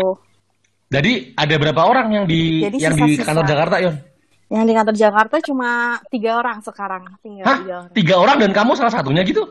Jadi 0.89 1.37
ada 1.37 1.55
berapa 1.61 1.81
orang 1.85 2.07
yang 2.09 2.25
di 2.25 2.65
Jadi 2.65 2.77
yang 2.81 2.95
di 2.97 3.13
sisa-sisa. 3.13 3.27
kantor 3.29 3.45
Jakarta, 3.45 3.75
Yon? 3.77 3.95
Yang 4.49 4.65
di 4.65 4.73
kantor 4.73 4.95
Jakarta 4.97 5.35
cuma 5.45 5.69
tiga 6.09 6.31
orang 6.41 6.57
sekarang, 6.65 7.03
tinggal 7.21 7.45
Hah? 7.45 7.57
tiga 7.61 7.73
orang. 7.77 7.93
Tiga 7.93 8.15
orang 8.17 8.37
dan 8.41 8.51
kamu 8.57 8.71
salah 8.73 8.93
satunya 8.93 9.21
gitu? 9.21 9.45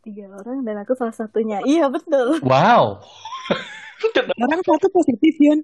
Tiga 0.00 0.32
orang 0.32 0.64
dan 0.64 0.80
aku 0.80 0.96
salah 0.96 1.12
satunya. 1.12 1.60
Iya 1.68 1.92
betul. 1.92 2.40
Wow. 2.40 3.04
Orang 4.40 4.64
satu 4.64 4.88
positif, 4.88 5.36
Yun. 5.36 5.60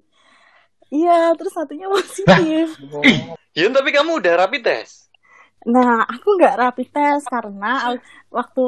Iya, 0.93 1.33
terus 1.35 1.57
satunya 1.57 1.89
positif. 1.89 2.77
Ih, 3.01 3.19
Yun, 3.57 3.73
tapi 3.73 3.89
kamu 3.89 4.21
udah 4.21 4.45
rapid 4.45 4.61
test. 4.61 5.06
Nah, 5.67 5.99
aku 6.13 6.27
nggak 6.39 6.55
rapid 6.63 6.87
test 6.95 7.25
karena 7.27 7.91
waktu 8.37 8.63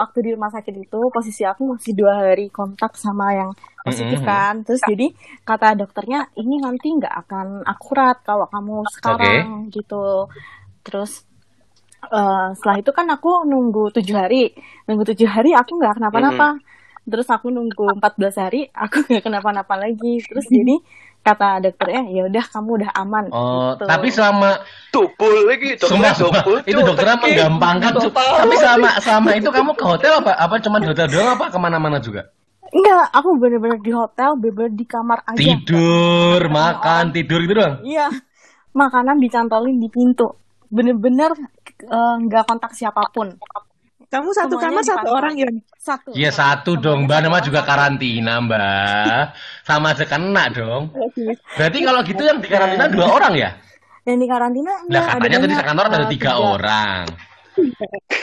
waktu 0.00 0.18
di 0.24 0.30
rumah 0.36 0.50
sakit 0.56 0.74
itu 0.84 1.00
posisi 1.14 1.42
aku 1.48 1.62
masih 1.72 1.92
dua 2.00 2.12
hari 2.28 2.52
kontak 2.52 2.92
sama 3.04 3.26
yang 3.40 3.50
positif 3.86 4.20
Mhm. 4.20 4.28
kan. 4.30 4.54
Terus 4.66 4.82
jadi 4.90 5.06
kata 5.48 5.66
dokternya 5.80 6.18
ini 6.40 6.54
nanti 6.60 6.86
nggak 6.98 7.14
akan 7.24 7.46
akurat 7.72 8.16
kalau 8.28 8.46
kamu 8.52 8.76
sekarang 8.96 9.44
gitu. 9.76 10.28
Terus 10.84 11.24
eh, 12.16 12.46
setelah 12.58 12.76
itu 12.82 12.90
kan 12.98 13.06
aku 13.14 13.28
nunggu 13.50 13.82
tujuh 13.96 14.16
hari, 14.22 14.36
nunggu 14.86 15.04
tujuh 15.14 15.28
hari 15.36 15.50
aku 15.60 15.72
nggak 15.78 15.94
kenapa-napa. 15.98 16.48
Terus 17.10 17.28
aku 17.34 17.46
nunggu 17.56 17.84
14 17.98 18.36
hari, 18.42 18.58
aku 18.84 18.96
nggak 19.08 19.24
kenapa-napa 19.26 19.74
lagi. 19.84 20.22
Terus 20.28 20.46
jadi 20.56 20.74
kata 21.22 21.62
dokternya 21.62 22.02
ya 22.10 22.22
udah 22.26 22.44
kamu 22.44 22.70
udah 22.82 22.90
aman. 22.92 23.24
Oh, 23.30 23.72
gitu. 23.72 23.84
tapi 23.86 24.10
selama 24.10 24.50
Tupul 24.90 25.46
lagi, 25.46 25.78
dokternya 25.78 26.12
sumpah. 26.12 26.42
tupul. 26.42 26.56
itu 26.70 26.80
dokternya 26.82 27.16
menggampangkan 27.16 27.90
tapi 28.12 28.54
sama 28.58 28.90
sama 29.00 29.30
itu 29.32 29.48
kamu 29.48 29.70
ke 29.72 29.84
hotel 29.86 30.12
apa 30.18 30.34
apa 30.34 30.54
cuma 30.58 30.76
di 30.76 30.86
hotel 30.86 31.06
doang 31.06 31.32
apa 31.32 31.48
ke 31.48 31.58
mana-mana 31.58 31.96
juga 31.96 32.28
Enggak, 32.72 33.04
aku 33.12 33.36
bener-bener 33.36 33.76
di 33.78 33.92
hotel, 33.92 34.32
bener-bener 34.32 34.72
di 34.72 34.86
kamar 34.88 35.20
aja. 35.28 35.36
tidur 35.36 36.40
makan 36.48 37.12
tidur 37.12 37.44
gitu 37.44 37.52
doang 37.52 37.84
Iya, 37.84 38.08
makanan 38.72 39.20
dicantolin 39.20 39.76
di 39.76 39.88
pintu. 39.88 40.32
Bener-bener 40.66 41.36
eh, 41.84 42.14
nggak 42.18 42.48
kontak 42.48 42.72
siapa 42.72 43.12
pun. 43.12 43.28
Kamu 44.12 44.28
satu 44.36 44.60
Semuanya 44.60 44.76
kamar 44.76 44.84
satu 44.84 45.08
orang, 45.08 45.34
Yun. 45.40 45.54
Satu. 45.80 46.10
Iya 46.12 46.28
satu. 46.28 46.76
dong 46.76 47.08
mbak. 47.08 47.24
nama 47.24 47.40
juga 47.40 47.64
karantina 47.64 48.44
mbak. 48.44 49.32
Sama 49.64 49.96
aja 49.96 50.04
kena 50.04 50.52
dong. 50.52 50.92
Berarti 51.56 51.78
kalau 51.80 52.00
gitu 52.04 52.20
yang 52.20 52.36
di 52.44 52.48
karantina 52.52 52.92
dua 52.92 53.08
orang 53.08 53.32
ya? 53.40 53.50
Yang 54.04 54.18
di 54.20 54.26
karantina 54.28 54.72
enggak, 54.84 55.04
ada 55.08 55.16
katanya 55.16 55.38
tadi 55.40 55.54
sekantor 55.56 55.84
ada 55.88 55.96
eh, 55.96 56.10
tiga 56.12 56.32
orang. 56.36 57.04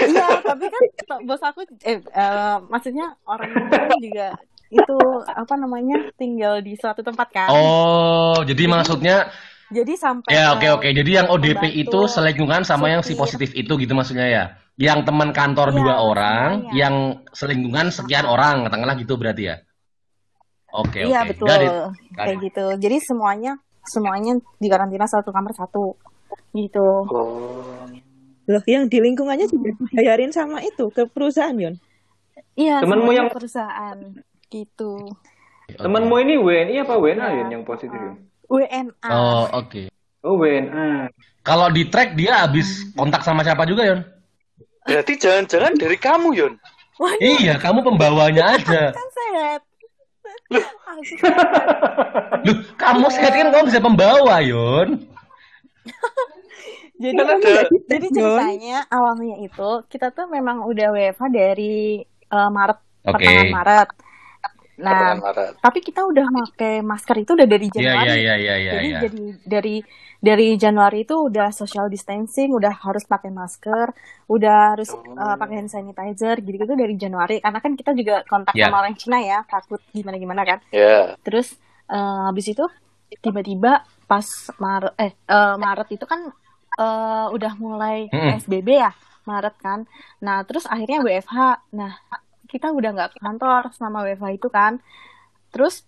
Iya, 0.09 0.41
tapi 0.41 0.65
kan 0.73 0.83
bos 1.21 1.37
aku, 1.37 1.61
eh, 1.85 2.01
eh, 2.01 2.57
maksudnya 2.65 3.13
orang 3.29 3.53
yang 3.53 3.69
lain 3.69 4.01
juga 4.01 4.27
itu 4.73 4.97
apa 5.21 5.53
namanya 5.53 6.09
tinggal 6.17 6.65
di 6.65 6.73
suatu 6.73 7.05
tempat 7.05 7.29
kan. 7.29 7.49
Oh, 7.53 8.41
jadi 8.41 8.65
maksudnya 8.65 9.29
Jadi 9.69 9.93
sampai 9.93 10.33
ya 10.33 10.57
oke 10.57 10.81
oke. 10.81 10.89
Jadi 10.89 11.11
yang 11.13 11.29
ODP 11.29 11.61
itu 11.77 12.09
selingkungan 12.09 12.65
sama 12.65 12.89
yang 12.89 13.05
si 13.05 13.13
positif 13.13 13.53
itu 13.53 13.69
gitu 13.77 13.93
maksudnya 13.93 14.25
ya. 14.25 14.43
Yang 14.79 14.99
teman 15.03 15.29
kantor 15.29 15.67
Iya, 15.69 15.77
dua 15.77 15.95
orang, 15.99 16.49
semuanya. 16.63 16.71
yang 16.73 16.95
selingkungan 17.29 17.85
sekian 17.91 18.23
orang, 18.23 18.63
katakanlah 18.63 18.95
gitu 18.95 19.19
berarti 19.19 19.43
ya. 19.45 19.55
Oke 20.71 21.03
Iya 21.03 21.19
oke. 21.21 21.29
betul, 21.35 21.47
Got 21.47 21.59
it. 21.59 21.69
Got 21.69 21.91
kayak 22.15 22.31
it. 22.31 22.45
gitu. 22.47 22.65
Jadi 22.79 22.97
semuanya 23.01 23.51
semuanya 23.81 24.31
di 24.55 24.67
karantina 24.69 25.03
satu 25.03 25.29
kamar 25.29 25.51
satu, 25.51 25.97
gitu. 26.53 26.87
Oh. 27.05 27.83
Loh, 28.45 28.63
yang 28.65 28.85
di 28.85 28.97
lingkungannya 28.97 29.45
juga 29.45 29.73
dibayarin 29.75 30.31
sama 30.31 30.61
itu 30.61 30.87
ke 30.89 31.05
perusahaan, 31.05 31.53
Yon. 31.53 31.75
Iya, 32.55 32.79
semuanya 32.81 33.27
yang- 33.27 33.29
perusahaan, 33.29 33.97
gitu. 34.47 34.93
Temenmu 35.69 36.15
ini 36.19 36.33
WNI 36.35 36.75
apa 36.79 36.95
WNA 36.95 37.27
Iya. 37.27 37.37
Yun, 37.37 37.49
yang 37.51 37.63
positif 37.63 37.93
Yun? 37.93 38.15
WNA. 38.47 39.09
Oh 39.09 39.45
oke. 39.53 39.81
Oh 40.23 40.33
WNA. 40.35 41.13
Kalau 41.41 41.69
di 41.69 41.85
track 41.85 42.13
dia 42.13 42.41
habis 42.41 42.65
kontak 42.93 43.21
sama 43.21 43.43
siapa 43.43 43.65
juga 43.65 43.85
Yon? 43.85 44.01
Berarti 44.83 45.13
jangan-jangan 45.15 45.73
dari 45.75 45.97
kamu, 45.97 46.27
Yon. 46.33 46.53
Wah, 46.99 47.15
Iya, 47.17 47.55
kamu 47.55 47.79
pembawanya 47.81 48.55
aja. 48.55 48.91
kan 48.91 49.09
sehat. 49.09 49.61
Aku 50.49 51.13
Loh, 52.45 52.57
kamu 52.75 53.05
sehat 53.09 53.33
kan 53.33 53.47
kamu 53.49 53.63
bisa 53.67 53.79
pembawa, 53.79 54.35
Yon. 54.41 55.07
jadi 56.99 57.15
Kan 57.15 57.27
ada 57.31 57.53
jadi 57.87 58.07
ceritanya 58.11 58.77
awalnya 58.89 59.39
itu 59.39 59.69
kita 59.87 60.11
tuh 60.11 60.27
memang 60.27 60.67
udah 60.67 60.91
WFH 60.91 61.23
dari 61.31 62.03
eh, 62.03 62.49
Maret 62.51 62.79
Oke. 63.01 63.13
pertengahan 63.15 63.49
Maret. 63.49 63.89
Nah, 64.79 65.15
Maret. 65.15 65.59
tapi 65.59 65.79
kita 65.79 66.03
udah 66.03 66.23
pakai 66.27 66.79
masker 66.81 67.17
itu 67.19 67.31
udah 67.35 67.47
dari 67.47 67.67
Iya, 67.67 67.73
Januari. 67.73 68.07
iya, 68.07 68.15
iya, 68.15 68.35
iya, 68.35 68.55
iya. 68.55 68.71
jadi 68.71 68.87
iya. 68.87 68.99
jadi 69.01 69.21
dari 69.43 69.75
dari 70.19 70.59
Januari 70.59 71.07
itu 71.07 71.15
udah 71.15 71.47
social 71.49 71.87
distancing, 71.87 72.51
udah 72.51 72.75
harus 72.83 73.07
pakai 73.07 73.31
masker, 73.31 73.95
udah 74.27 74.75
harus 74.75 74.91
Oh. 74.91 74.99
eh, 75.15 75.35
pakai 75.35 75.55
hand 75.57 75.71
sanitizer, 75.71 76.43
gitu-gitu 76.43 76.75
dari 76.75 76.93
Januari. 76.93 77.39
Karena 77.39 77.59
kan 77.59 77.71
kita 77.73 77.95
juga 77.95 78.27
kontak 78.27 78.51
Ya. 78.51 78.67
sama 78.67 78.83
orang 78.83 78.99
Cina 78.99 79.17
ya, 79.17 79.47
takut 79.47 79.79
gimana-gimana 79.89 80.43
kan. 80.43 80.59
Ya. 80.69 81.15
Terus 81.23 81.55
eh, 81.87 82.19
habis 82.27 82.45
itu 82.45 82.67
tiba-tiba 83.19 83.81
pas 84.05 84.27
Maret 84.59 84.93
eh 84.99 85.11
eh, 85.15 85.55
Maret 85.55 85.89
itu 85.89 86.03
kan 86.03 86.27
eh, 86.75 87.25
udah 87.31 87.53
mulai 87.57 88.11
Mm-mm. 88.11 88.37
PSBB 88.37 88.69
ya 88.75 88.91
Maret 89.23 89.55
kan. 89.57 89.79
Nah 90.19 90.43
terus 90.43 90.67
akhirnya 90.67 90.99
WFH. 90.99 91.37
Nah 91.73 91.95
kita 92.45 92.73
udah 92.73 92.89
nggak 92.91 93.09
ke 93.15 93.19
kantor 93.21 93.71
selama 93.71 94.03
WFH 94.03 94.27
itu 94.35 94.47
kan. 94.49 94.83
Terus 95.49 95.87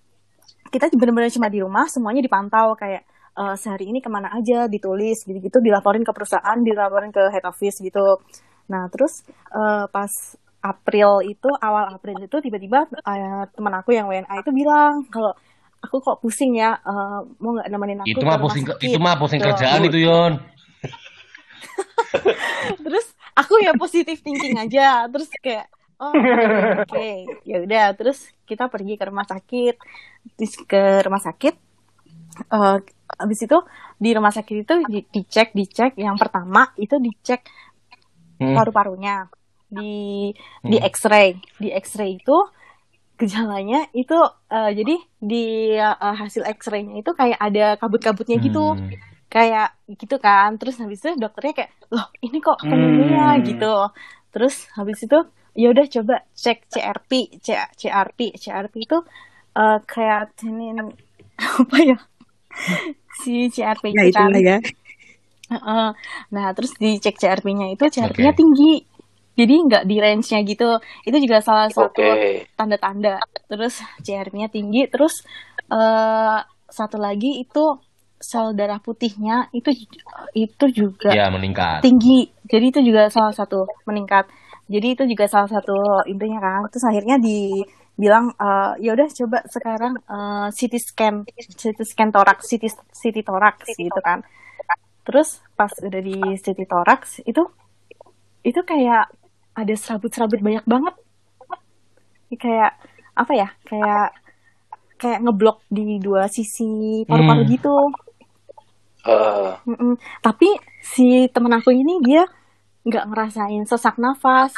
kita 0.71 0.87
benar-benar 0.93 1.27
cuma 1.29 1.51
di 1.51 1.59
rumah, 1.59 1.85
semuanya 1.85 2.23
dipantau 2.23 2.73
kayak 2.73 3.03
eh, 3.37 3.55
sehari 3.55 3.91
ini 3.91 3.99
ke 4.03 4.09
mana 4.11 4.31
aja, 4.35 4.67
ditulis 4.67 5.23
gitu-gitu, 5.23 5.57
dilaporin 5.63 6.03
ke 6.03 6.11
perusahaan, 6.11 6.57
dilaporin 6.59 7.11
ke 7.13 7.23
head 7.31 7.45
office 7.47 7.79
gitu. 7.79 8.19
Nah 8.71 8.87
terus 8.91 9.23
eh, 9.51 9.85
pas 9.91 10.11
April 10.61 11.25
itu 11.25 11.49
awal 11.57 11.89
April 11.97 12.21
itu 12.21 12.37
tiba-tiba 12.37 12.85
eh, 12.85 13.43
teman 13.51 13.73
aku 13.81 13.97
yang 13.97 14.07
WNA 14.07 14.45
itu 14.45 14.51
bilang 14.53 15.09
kalau 15.09 15.33
aku 15.81 15.97
kok 15.99 16.17
pusing 16.21 16.55
ya 16.61 16.77
eh, 16.77 17.19
mau 17.41 17.57
nggak 17.57 17.67
nemenin 17.67 17.99
aku 18.05 18.09
Itu 18.13 18.21
ke 18.21 18.27
mah 18.29 18.39
pusing 18.39 18.65
sakit 18.69 18.87
itu 18.93 18.99
mah 19.01 19.15
pusing 19.17 19.41
gitu. 19.41 19.47
kerjaan 19.49 19.81
itu, 19.89 19.99
Yon. 20.05 20.33
terus 22.85 23.05
aku 23.33 23.57
ya 23.63 23.73
positif 23.73 24.21
thinking 24.21 24.59
aja 24.59 25.07
terus 25.09 25.29
kayak 25.41 25.65
oh 26.01 26.13
oke 26.81 27.09
ya 27.45 27.57
udah 27.63 27.85
terus 27.97 28.29
kita 28.45 28.67
pergi 28.67 28.99
ke 28.99 29.03
rumah 29.07 29.25
sakit 29.25 29.75
terus 30.37 30.53
ke 30.65 30.81
rumah 31.05 31.21
sakit 31.21 31.55
eh 32.41 32.77
habis 33.17 33.39
itu 33.41 33.57
di 33.97 34.09
rumah 34.11 34.29
sakit 34.29 34.55
itu 34.63 34.73
di- 34.85 35.07
dicek 35.07 35.51
dicek. 35.51 35.91
Yang 35.95 36.17
pertama 36.19 36.71
itu 36.75 36.95
dicek 36.97 37.41
Hmm. 38.37 38.55
paru-parunya. 38.57 39.29
Di 39.67 40.29
di 40.61 40.77
Hmm. 40.77 40.87
X-ray. 40.87 41.39
Di 41.57 41.69
X-ray 41.71 42.17
itu 42.17 42.37
gejalanya 43.15 43.85
itu 43.93 44.17
eh, 44.49 44.71
jadi 44.73 44.95
di 45.21 45.45
eh, 45.77 46.15
hasil 46.17 46.43
X-ray-nya 46.57 46.99
itu 46.99 47.11
kayak 47.13 47.39
ada 47.39 47.65
kabut-kabutnya 47.77 48.37
gitu. 48.39 48.75
Hmm. 48.75 48.89
kayak 49.31 49.71
gitu 49.95 50.19
kan. 50.19 50.59
Terus 50.59 50.75
habis 50.75 50.99
itu 50.99 51.15
dokternya 51.15 51.53
kayak 51.55 51.71
loh 51.87 52.11
ini 52.19 52.37
kok 52.37 52.59
pneumonia 52.59 53.39
Hmm. 53.39 53.43
gitu. 53.47 53.73
Terus 54.27 54.67
habis 54.75 54.99
itu 54.99 55.15
ya 55.55 55.67
udah 55.71 55.87
coba 55.87 56.15
cek 56.33 56.67
CRP 56.67 57.11
C 57.39 57.47
CRP 57.55 58.35
CRP 58.35 58.75
itu 58.83 58.97
eh, 59.55 59.79
kreatinin 59.85 60.79
apa 61.63 61.77
ya 61.79 61.97
si 63.19 63.51
CRP 63.51 63.91
Ya 63.91 64.03
itu 64.07 64.15
itulah 64.15 64.39
ya. 64.39 64.57
Nah 66.31 66.47
terus 66.55 66.71
dicek 66.79 67.19
CRP-nya 67.19 67.75
itu 67.75 67.83
CRP-nya 67.91 68.31
Oke. 68.31 68.39
tinggi. 68.39 68.73
Jadi 69.31 69.53
nggak 69.67 69.83
di 69.87 69.95
range-nya 69.99 70.39
gitu. 70.47 70.69
Itu 71.07 71.17
juga 71.19 71.39
salah 71.43 71.67
satu 71.71 72.03
Oke. 72.03 72.47
tanda-tanda. 72.55 73.19
Terus 73.51 73.79
CRP-nya 74.03 74.47
tinggi. 74.51 74.87
Terus 74.87 75.23
eh 75.71 76.39
satu 76.71 76.95
lagi 76.99 77.43
itu 77.43 77.79
sel 78.21 78.53
darah 78.53 78.77
putihnya 78.77 79.49
itu 79.51 79.73
itu 80.37 80.65
juga 80.71 81.09
Ya, 81.11 81.27
meningkat. 81.33 81.81
tinggi. 81.83 82.29
Jadi 82.47 82.65
itu 82.71 82.79
juga 82.85 83.09
salah 83.11 83.33
satu 83.35 83.67
meningkat. 83.89 84.29
Jadi 84.71 84.87
itu 84.95 85.03
juga 85.03 85.27
salah 85.27 85.49
satu 85.51 85.75
intinya 86.07 86.39
kan. 86.39 86.61
Terus 86.71 86.85
akhirnya 86.87 87.17
dibilang 88.01 88.33
eh, 88.33 88.71
ya 88.81 88.97
udah 88.97 89.07
coba 89.19 89.37
sekarang 89.45 89.93
eh, 90.09 90.47
CT 90.57 90.73
scan 90.81 91.15
CT 91.61 91.79
scan 91.85 92.09
toraks 92.09 92.43
CT 92.49 92.63
CT 92.89 93.17
toraks 93.29 93.69
gitu 93.77 94.01
kan. 94.01 94.25
Terus 95.05 95.29
pas 95.57 95.69
udah 95.87 96.01
di 96.01 96.17
CT 96.43 96.59
toraks 96.65 97.21
itu 97.29 97.41
itu 98.49 98.61
kayak 98.65 99.05
ada 99.53 99.73
serabut-serabut 99.77 100.41
banyak 100.41 100.65
banget. 100.65 100.95
Kayak 102.43 102.79
apa 103.11 103.33
ya 103.35 103.47
kayak 103.67 104.05
kayak 105.01 105.19
ngeblok 105.23 105.57
di 105.67 105.99
dua 105.99 106.23
sisi 106.31 107.03
paru-paru 107.09 107.43
Hmm. 107.43 107.51
gitu. 107.53 107.75
Eh, 109.01 109.51
Mm-mm. 109.65 109.93
Tapi 110.21 110.49
si 110.93 111.25
temen 111.33 111.53
aku 111.57 111.73
ini 111.73 111.97
dia 112.05 112.23
nggak 112.85 113.05
ngerasain 113.09 113.63
sesak 113.69 113.97
nafas, 113.97 114.53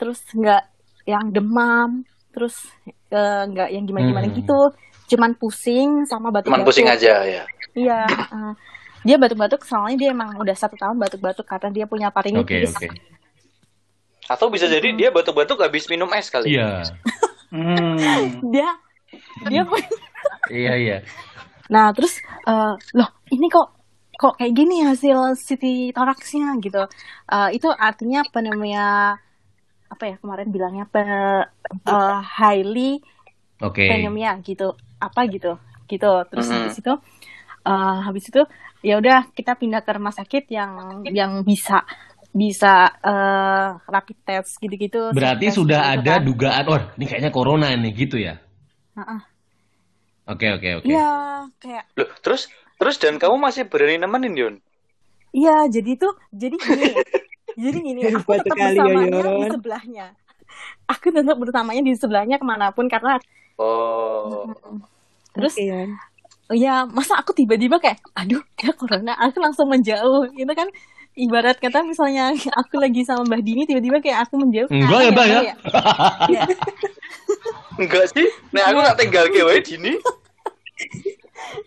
terus 0.00 0.20
nggak 0.32 0.64
yang 1.08 1.32
demam, 1.32 2.04
terus 2.32 2.56
eh, 3.08 3.42
nggak 3.46 3.68
yang 3.70 3.84
gimana-gimana 3.84 4.26
Hmm. 4.26 4.36
gitu, 4.36 4.58
cuman 5.08 5.36
pusing 5.36 5.90
sama 6.04 6.28
batuk-batuk. 6.28 6.48
cuman 6.48 6.64
pusing 6.64 6.88
aja 6.88 7.22
ya. 7.22 7.44
Iya. 7.72 8.00
eh, 8.08 8.52
dia 9.02 9.16
batuk-batuk 9.16 9.62
soalnya 9.62 9.96
dia 9.98 10.10
emang 10.10 10.34
udah 10.34 10.54
satu 10.54 10.74
tahun 10.74 10.96
batuk-batuk 10.96 11.44
karena 11.44 11.68
dia 11.70 11.84
punya 11.84 12.08
Oke, 12.08 12.16
faringitis. 12.16 12.72
oke. 12.72 12.88
Atau 14.24 14.48
bisa 14.48 14.64
jadi 14.64 14.88
dia 14.92 15.10
batuk-batuk 15.10 15.58
habis 15.58 15.84
minum 15.86 16.08
es 16.12 16.26
kali. 16.26 16.56
Iya. 16.56 16.82
Hmm. 17.52 18.00
Dia 18.48 18.64
dia 19.44 19.60
punya 19.68 19.84
Iya, 20.48 20.72
iya. 20.74 20.98
Nah, 21.68 21.92
terus 21.92 22.16
eh, 22.42 22.72
loh, 22.96 23.10
ini 23.28 23.44
kok 23.46 23.76
kok 24.16 24.40
kayak 24.40 24.56
gini 24.56 24.80
hasil 24.80 25.36
CT 25.36 25.92
thoraxnya 25.92 26.56
gitu. 26.64 26.80
Eh, 27.28 27.48
itu 27.52 27.68
artinya 27.68 28.24
apa 28.24 28.40
namanya 28.40 28.86
apa 29.92 30.04
ya 30.10 30.16
kemarin 30.22 30.48
bilangnya 30.54 30.84
pe, 30.92 31.00
eh, 31.92 32.18
highly 32.38 32.80
Oke. 33.60 33.88
pneumonia 33.88 34.30
gitu. 34.48 34.64
Apa 35.06 35.20
gitu. 35.34 35.58
Gitu. 35.90 36.10
Terus 36.30 36.46
Mhm. 36.46 36.54
habis 36.54 36.74
itu 36.80 36.92
eh, 37.68 37.96
habis 38.06 38.24
itu 38.30 38.42
ya 38.88 38.94
udah 39.02 39.18
kita 39.36 39.52
pindah 39.60 39.80
ke 39.86 39.90
rumah 39.98 40.14
sakit 40.14 40.44
yang 40.58 40.72
yang 41.20 41.32
bisa 41.50 41.84
bisa 42.32 42.72
eh, 43.04 43.68
rapid 43.94 44.18
test 44.28 44.52
gitu-gitu. 44.62 44.98
Berarti 45.16 45.46
test 45.46 45.58
sudah 45.58 45.80
gitu 45.84 46.00
ada 46.00 46.14
kan. 46.14 46.22
dugaan, 46.26 46.64
oh 46.72 46.80
ini 46.96 47.04
kayaknya 47.10 47.30
corona 47.36 47.68
nih 47.82 47.92
gitu 48.02 48.16
ya. 48.26 48.34
Heeh. 48.96 49.32
Oke, 50.26 50.46
oke, 50.56 50.68
oke. 50.82 50.94
Iya, 50.94 51.00
kayak 51.62 51.84
Loh, 51.98 52.08
terus 52.24 52.42
terus 52.78 52.96
dan 53.02 53.14
kamu 53.22 53.36
masih 53.46 53.64
berani 53.70 53.96
nemenin 54.02 54.34
Yon? 54.42 54.54
Iya, 55.38 55.50
jadi 55.74 55.90
tuh, 56.02 56.12
jadi 56.40 56.56
gini, 56.64 56.82
jadi 57.56 57.78
gini, 57.78 58.00
aku 58.16 58.30
tetap 58.38 58.56
sekali, 58.56 58.76
bersamanya 58.78 59.20
di 59.36 59.44
sebelahnya. 59.50 60.06
Aku 60.90 61.06
tetap 61.10 61.36
bersamanya 61.40 61.82
di 61.82 61.92
sebelahnya 61.96 62.36
ke 62.36 62.44
mana 62.44 62.70
pun 62.72 62.86
karena, 62.88 63.16
Oh. 63.60 64.48
terus, 65.36 65.54
Yon. 65.60 65.94
ya 66.52 66.84
masa 66.88 67.16
aku 67.20 67.32
tiba-tiba 67.36 67.76
kayak, 67.78 68.00
aduh, 68.16 68.40
ya 68.60 68.72
corona, 68.76 69.12
aku 69.16 69.40
langsung 69.40 69.68
menjauh, 69.68 70.28
itu 70.32 70.52
kan 70.52 70.68
ibarat 71.12 71.60
kata 71.60 71.84
misalnya 71.84 72.32
aku 72.56 72.80
lagi 72.80 73.04
sama 73.04 73.28
Mbah 73.28 73.40
Dini 73.44 73.68
tiba-tiba 73.68 74.00
kayak 74.00 74.28
aku 74.28 74.40
menjauh. 74.40 74.68
Enggak 74.72 75.00
ya, 75.04 75.10
Mbak 75.12 75.26
ya? 75.26 75.32
tahu 75.36 75.44
Ya. 75.44 76.44
Enggak 77.80 78.04
sih. 78.12 78.28
Nah, 78.52 78.62
aku 78.68 78.78
tak 78.84 78.96
tinggal 79.00 79.24
ke 79.32 79.40
wae 79.44 79.60
dini. 79.64 79.92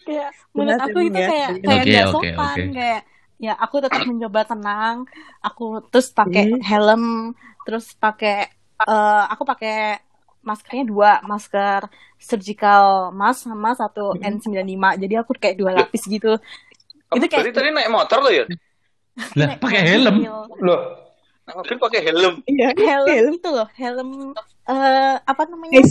kayak 0.06 0.30
menurut 0.54 0.82
aku 0.82 0.98
itu 1.08 1.20
ya. 1.20 1.27
kayak 1.30 1.50
kayak 1.62 1.84
Oke, 1.86 1.94
gak 1.94 2.08
sopan 2.12 2.58
oke. 2.58 2.74
kayak 2.74 3.01
ya 3.38 3.54
aku 3.56 3.84
tetap 3.84 4.04
mencoba 4.08 4.48
tenang 4.48 5.04
aku 5.39 5.84
terus 5.92 6.08
pakai 6.10 6.44
Hmm. 6.48 6.62
helm 6.63 7.04
terus 7.68 7.92
pakai 7.96 8.48
eh, 8.75 9.24
aku 9.32 9.44
pakai 9.44 10.00
maskernya 10.46 10.86
dua, 10.86 11.12
masker 11.25 11.89
surgical 12.22 13.10
mask 13.10 13.50
sama 13.50 13.74
satu 13.74 14.13
N95. 14.22 14.77
Jadi 15.01 15.13
aku 15.18 15.34
kayak 15.34 15.58
dua 15.58 15.74
lapis 15.74 16.06
gitu. 16.06 16.38
Kamu 17.10 17.18
Itu 17.18 17.25
kayak- 17.34 17.50
tadi 17.50 17.74
naik 17.74 17.89
motor 17.89 18.22
lo 18.22 18.30
ya? 18.30 18.46
Lah, 19.34 19.58
pakai 19.58 19.82
helm. 19.82 20.15
Loh, 20.62 20.82
Naik 21.50 21.56
mobil 21.58 21.77
pakai 21.82 22.01
helm. 22.06 22.34
Iya, 22.46 22.68
Helm 22.77 23.34
itu 23.34 23.50
loh, 23.50 23.65
helm 23.74 24.10
eh 24.70 25.15
apa 25.18 25.42
namanya? 25.50 25.82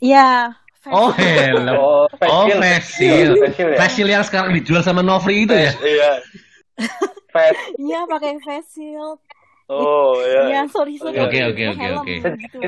Iya. 0.00 0.56
Oh, 0.90 1.14
oh, 1.14 2.08
Oh, 2.26 2.48
shield. 2.50 2.58
face 2.58 2.88
shield. 2.98 3.38
Face 3.78 3.94
shield 3.94 4.10
ya? 4.10 4.18
Yang 4.18 4.24
sekarang 4.34 4.50
dijual 4.58 4.82
sama 4.82 4.98
Novri 5.04 5.46
itu 5.46 5.54
ya? 5.54 5.70
Iya. 5.78 6.10
Iya, 7.78 8.00
pakai 8.10 8.32
face 8.42 8.70
shield. 8.74 9.18
Oh, 9.70 10.18
Iya, 10.20 10.42
iya. 10.42 10.60
sorry 10.66 10.98
sorry. 10.98 11.16
Oke, 11.22 11.38
oke, 11.48 11.62
oke, 11.70 11.78
Helm, 11.78 12.02
oke. 12.02 12.14
Gitu. 12.42 12.62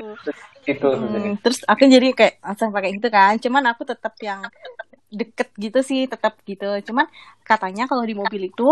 Itu 0.65 0.89
Hmm, 0.97 1.37
terus 1.45 1.61
aku 1.69 1.85
jadi 1.85 2.09
kayak 2.17 2.35
langsung 2.41 2.71
pakai 2.73 2.91
gitu 2.97 3.09
kan. 3.11 3.37
Cuman 3.43 3.63
aku 3.69 3.83
tetap 3.85 4.15
yang 4.23 4.41
deket 5.13 5.51
gitu 5.59 5.79
sih, 5.85 6.07
tetap 6.09 6.39
gitu. 6.47 6.71
Cuman 6.87 7.11
katanya 7.45 7.85
kalau 7.91 8.07
di 8.07 8.15
mobil 8.17 8.49
itu 8.49 8.69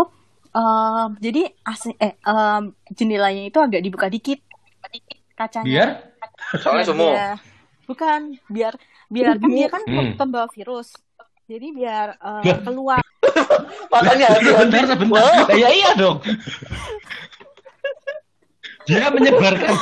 em, 0.55 1.09
jadi 1.21 1.51
AC, 1.67 1.93
eh 1.99 2.15
em, 2.17 2.63
jendelanya 2.95 3.43
itu 3.45 3.59
agak 3.61 3.81
dibuka 3.85 4.07
dikit 4.09 4.39
kacanya. 5.37 5.67
Biar? 5.67 5.89
Soalnya 6.57 6.85
semua. 6.87 7.11
bukan 7.83 8.39
biar 8.47 8.79
biar 9.13 9.37
kan 9.37 9.49
dia 9.49 9.67
kan 9.69 9.81
Hmm. 9.85 10.17
pembawa 10.17 10.47
virus. 10.49 10.89
Jadi 11.45 11.67
biar 11.69 12.17
Lah. 12.17 12.41
keluar. 12.65 13.01
Makanya 13.93 14.27
Sebentar, 14.35 14.83
sebentar. 14.89 15.21
Lah, 15.21 15.47
ya 15.53 15.69
iya 15.69 15.89
dong. 15.93 16.17
Dia 18.83 19.07
menyebarkan 19.07 19.79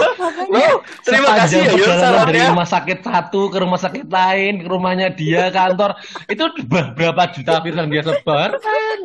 Wow, 0.53 0.85
terima 1.01 1.33
kasih 1.33 1.65
ya 1.65 1.73
perjalanan 1.73 2.21
dari 2.29 2.41
rumah 2.45 2.67
sakit 2.69 3.01
satu 3.01 3.50
ke 3.50 3.57
rumah 3.57 3.79
sakit 3.81 4.05
lain, 4.05 4.61
ke 4.61 4.67
rumahnya 4.69 5.09
dia 5.09 5.50
kantor. 5.50 5.97
Itu 6.29 6.53
ber- 6.69 6.93
berapa 6.93 7.33
juta 7.33 7.65
virus 7.65 7.81
yang 7.81 7.89
dia 7.89 8.03
sebarkan? 8.05 9.00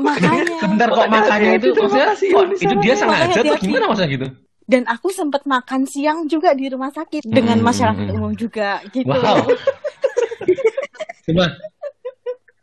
Makanya. 0.00 0.56
Sebentar 0.64 0.88
kok 0.88 1.06
Makanya 1.12 1.50
itu 1.60 1.68
maksudnya 1.76 2.08
Yun, 2.16 2.46
itu 2.56 2.74
dia 2.80 2.94
sengaja 2.96 3.40
atau 3.44 3.56
gimana 3.60 3.84
maksudnya 3.92 4.10
gitu? 4.10 4.26
Dan 4.70 4.86
aku 4.86 5.10
sempat 5.10 5.42
makan 5.44 5.82
siang 5.82 6.18
juga 6.24 6.54
di 6.54 6.70
rumah 6.70 6.88
sakit 6.88 7.26
dengan 7.26 7.58
Hmm, 7.58 7.66
masyarakat 7.66 7.98
hmm, 8.00 8.12
hmm. 8.12 8.20
umum 8.22 8.32
juga 8.34 8.78
gitu. 8.88 9.10
Wow. 9.10 9.42
Coba. 11.26 11.46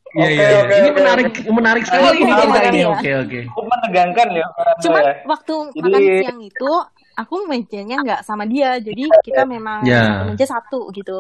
Iya 0.10 0.24
Oke, 0.24 0.34
iya 0.34 0.48
iya. 0.48 0.58
oke, 0.58 0.72
Ini 0.74 0.88
oke, 0.88 0.98
menarik 0.98 1.28
menarik 1.46 1.84
sekali 1.84 2.06
ini 2.18 2.32
oke, 2.32 2.60
ini. 2.66 2.82
Oke 2.88 3.10
oke. 3.14 3.40
cukup 3.46 3.66
menegangkan 3.70 4.28
ya. 4.32 4.46
Cuman 4.80 5.04
ya. 5.04 5.14
waktu 5.28 5.56
Jadi- 5.68 5.84
makan 5.84 6.02
siang 6.18 6.40
itu 6.42 6.72
aku 7.14 7.36
mejanya 7.46 7.96
nggak 8.02 8.22
sama 8.24 8.44
dia, 8.46 8.80
jadi 8.80 9.04
kita 9.22 9.44
memang 9.44 9.84
Ya. 9.84 10.02
satu 10.02 10.24
meja 10.26 10.46
satu 10.48 10.80
gitu. 10.90 11.20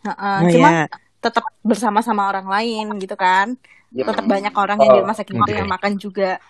Heeh, 0.00 0.38
Oh, 0.40 0.48
cuman 0.48 0.72
ya. 0.72 0.84
tetap 1.20 1.44
bersama-sama 1.60 2.26
orang 2.26 2.48
lain 2.48 2.96
gitu 2.96 3.14
kan. 3.14 3.54
Ya. 3.92 4.08
Tetap 4.08 4.24
banyak 4.24 4.54
orang 4.56 4.78
yang 4.80 4.90
di 4.90 5.00
rumah 5.04 5.14
sakit 5.14 5.30
itu 5.30 5.42
Oke. 5.44 5.54
yang 5.54 5.68
makan 5.68 5.92
juga 5.94 6.40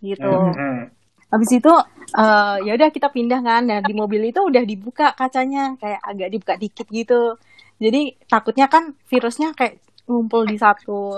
gitu. 0.00 0.30
Hmm. 0.54 0.93
Habis 1.34 1.50
itu 1.50 1.72
eh, 2.14 2.56
ya 2.62 2.72
udah 2.78 2.88
kita 2.94 3.08
pindah 3.10 3.40
kan. 3.42 3.62
Nah, 3.66 3.82
di 3.82 3.90
mobil 3.92 4.22
itu 4.30 4.38
udah 4.38 4.62
dibuka 4.62 5.10
kacanya 5.12 5.74
kayak 5.82 6.00
agak 6.00 6.28
dibuka 6.30 6.54
dikit 6.54 6.86
gitu. 6.88 7.34
Jadi 7.82 8.14
takutnya 8.30 8.70
kan 8.70 8.94
virusnya 9.10 9.50
kayak 9.52 9.82
ngumpul 10.06 10.46
di 10.46 10.54
satu. 10.54 11.16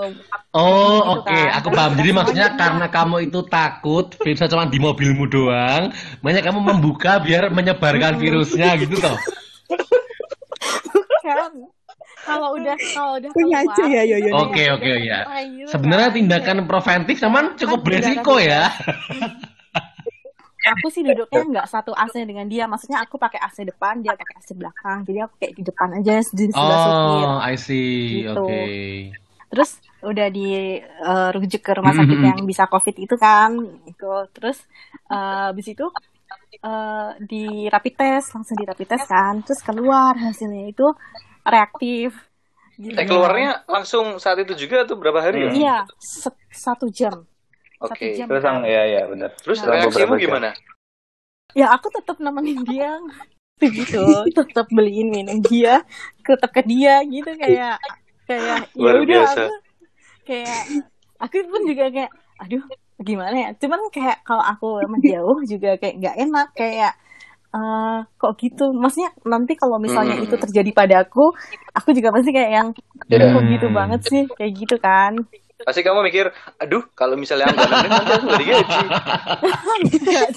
Oh 0.55 0.97
Gitu 0.97 1.21
oke, 1.21 1.27
kan. 1.27 1.57
aku 1.59 1.69
paham. 1.69 1.93
Jadi 1.99 2.09
maksudnya 2.15 2.47
karena 2.55 2.87
kamu 2.89 3.29
itu 3.29 3.39
takut 3.45 4.09
virusnya 4.17 4.47
cuma 4.49 4.65
di 4.65 4.79
mobilmu 4.79 5.27
doang, 5.29 5.93
makanya 6.23 6.49
kamu 6.49 6.59
membuka 6.65 7.21
biar 7.21 7.53
menyebarkan 7.53 8.17
virusnya 8.17 8.73
gitu 8.81 8.97
toh. 8.97 9.17
kan. 11.21 11.51
Kalau 12.25 12.59
udah 12.59 12.75
kalau 12.91 13.11
udah 13.21 13.29
Punya 13.31 13.63
keluar, 13.63 13.75
aja 13.77 13.83
ya, 13.87 14.03
kayak 14.03 14.33
Oke 14.35 14.63
oke 14.67 14.91
ya. 15.03 15.19
gitu 15.47 15.69
Sebenarnya 15.69 16.09
kan. 16.11 16.15
tindakan 16.17 16.57
preventif 16.67 17.15
cuman 17.23 17.45
cukup 17.55 17.79
Kan 17.79 17.85
beresiko 17.85 18.35
ya. 18.41 18.67
aku 20.75 20.87
sih 20.95 21.03
duduknya 21.07 21.41
nggak 21.51 21.67
satu 21.73 21.91
AC 22.01 22.15
dengan 22.29 22.45
dia 22.51 22.63
maksudnya 22.71 22.99
aku 23.05 23.15
pakai 23.23 23.39
AC 23.45 23.57
depan 23.69 23.95
dia 24.03 24.13
pakai 24.19 24.35
AC 24.39 24.49
belakang 24.59 24.97
jadi 25.07 25.19
aku 25.25 25.35
kayak 25.41 25.53
di 25.59 25.63
depan 25.69 25.89
aja 25.97 26.13
di 26.39 26.43
sebelah 26.57 26.79
supir 26.85 27.29
Oh, 27.29 27.39
I 27.41 27.55
see. 27.55 28.25
Gitu. 28.25 28.27
Oke. 28.27 29.13
terus 29.51 29.69
udah 30.03 30.27
dirujuk 30.37 31.61
ke 31.67 31.71
rumah 31.77 31.95
sakit 31.95 32.19
Mhm. 32.19 32.27
yang 32.29 32.39
bisa 32.49 32.63
covid 32.71 32.95
itu 33.05 33.15
kan 33.25 33.51
itu 33.89 34.05
terus 34.35 34.57
eh, 35.11 35.41
habis 35.51 35.67
itu 35.73 35.83
eh, 36.65 37.09
di 37.29 37.37
rapid 37.73 37.93
test 37.99 38.27
langsung 38.35 38.55
di 38.61 38.65
rapid 38.71 38.87
test 38.91 39.05
kan 39.13 39.33
terus 39.45 39.61
keluar 39.67 40.13
hasilnya 40.25 40.63
itu 40.73 40.85
reaktif 41.53 42.09
gitu. 42.85 43.01
Eh 43.01 43.05
keluarnya 43.09 43.49
langsung 43.73 44.05
saat 44.23 44.37
itu 44.43 44.53
juga 44.63 44.77
tuh 44.89 44.97
berapa 45.01 45.19
hari 45.25 45.39
ya? 45.47 45.53
iya 45.55 45.69
se- 45.99 46.41
satu 46.63 46.85
jam 46.99 47.15
Oke. 47.81 48.07
jam 48.17 48.27
Terus 48.29 48.43
yang 48.43 48.59
ya 48.65 48.83
ya 48.85 49.01
benar. 49.11 49.29
Terus 49.43 49.59
Nah, 49.61 49.73
reaksimu 49.73 50.13
gimana? 50.17 50.49
ya 51.57 51.65
aku 51.73 51.87
tetap 51.89 52.17
nemenin 52.21 52.61
dia 52.69 52.91
gitu 53.79 54.03
tetap 54.37 54.67
beliin 54.69 55.09
minum 55.09 55.41
dia 55.41 55.81
tetap 56.21 56.53
ke 56.53 56.61
dia 56.69 57.01
gitu 57.09 57.31
kayak 57.33 57.81
kayak 58.29 58.69
ya 58.77 58.91
udah 59.01 59.21
aku 59.33 59.53
kayak 60.27 60.61
aku 61.17 61.35
pun 61.49 61.61
juga 61.65 61.85
kayak 61.89 62.11
aduh 62.37 62.63
gimana 63.01 63.35
ya 63.37 63.49
cuman 63.57 63.81
kayak 63.89 64.17
kalau 64.27 64.43
aku 64.45 64.67
menjauh 64.85 65.39
juga 65.49 65.77
kayak 65.81 65.95
nggak 66.01 66.15
enak 66.27 66.47
kayak 66.53 66.93
eh, 67.55 67.97
kok 68.21 68.33
gitu 68.37 68.65
maksudnya 68.75 69.09
nanti 69.25 69.53
kalau 69.57 69.77
misalnya 69.81 70.15
Hmm. 70.17 70.25
itu 70.25 70.35
terjadi 70.37 70.71
padaku 70.77 71.33
aku 71.73 71.89
juga 71.97 72.09
pasti 72.13 72.29
kayak 72.35 72.51
yang 72.53 72.69
Ya. 73.07 73.31
kok 73.33 73.43
gitu 73.47 73.67
banget 73.71 74.01
sih 74.05 74.23
kayak 74.37 74.53
gitu 74.53 74.75
kan 74.83 75.13
Pasti 75.67 75.83
kamu 75.83 75.99
mikir, 76.07 76.31
aduh 76.63 76.79
kalau 76.95 77.19
misalnya 77.19 77.51
aku 77.51 77.59
nemenin 77.59 77.91
nanti 77.91 78.11
aku 78.15 78.27
digaji. 78.39 78.83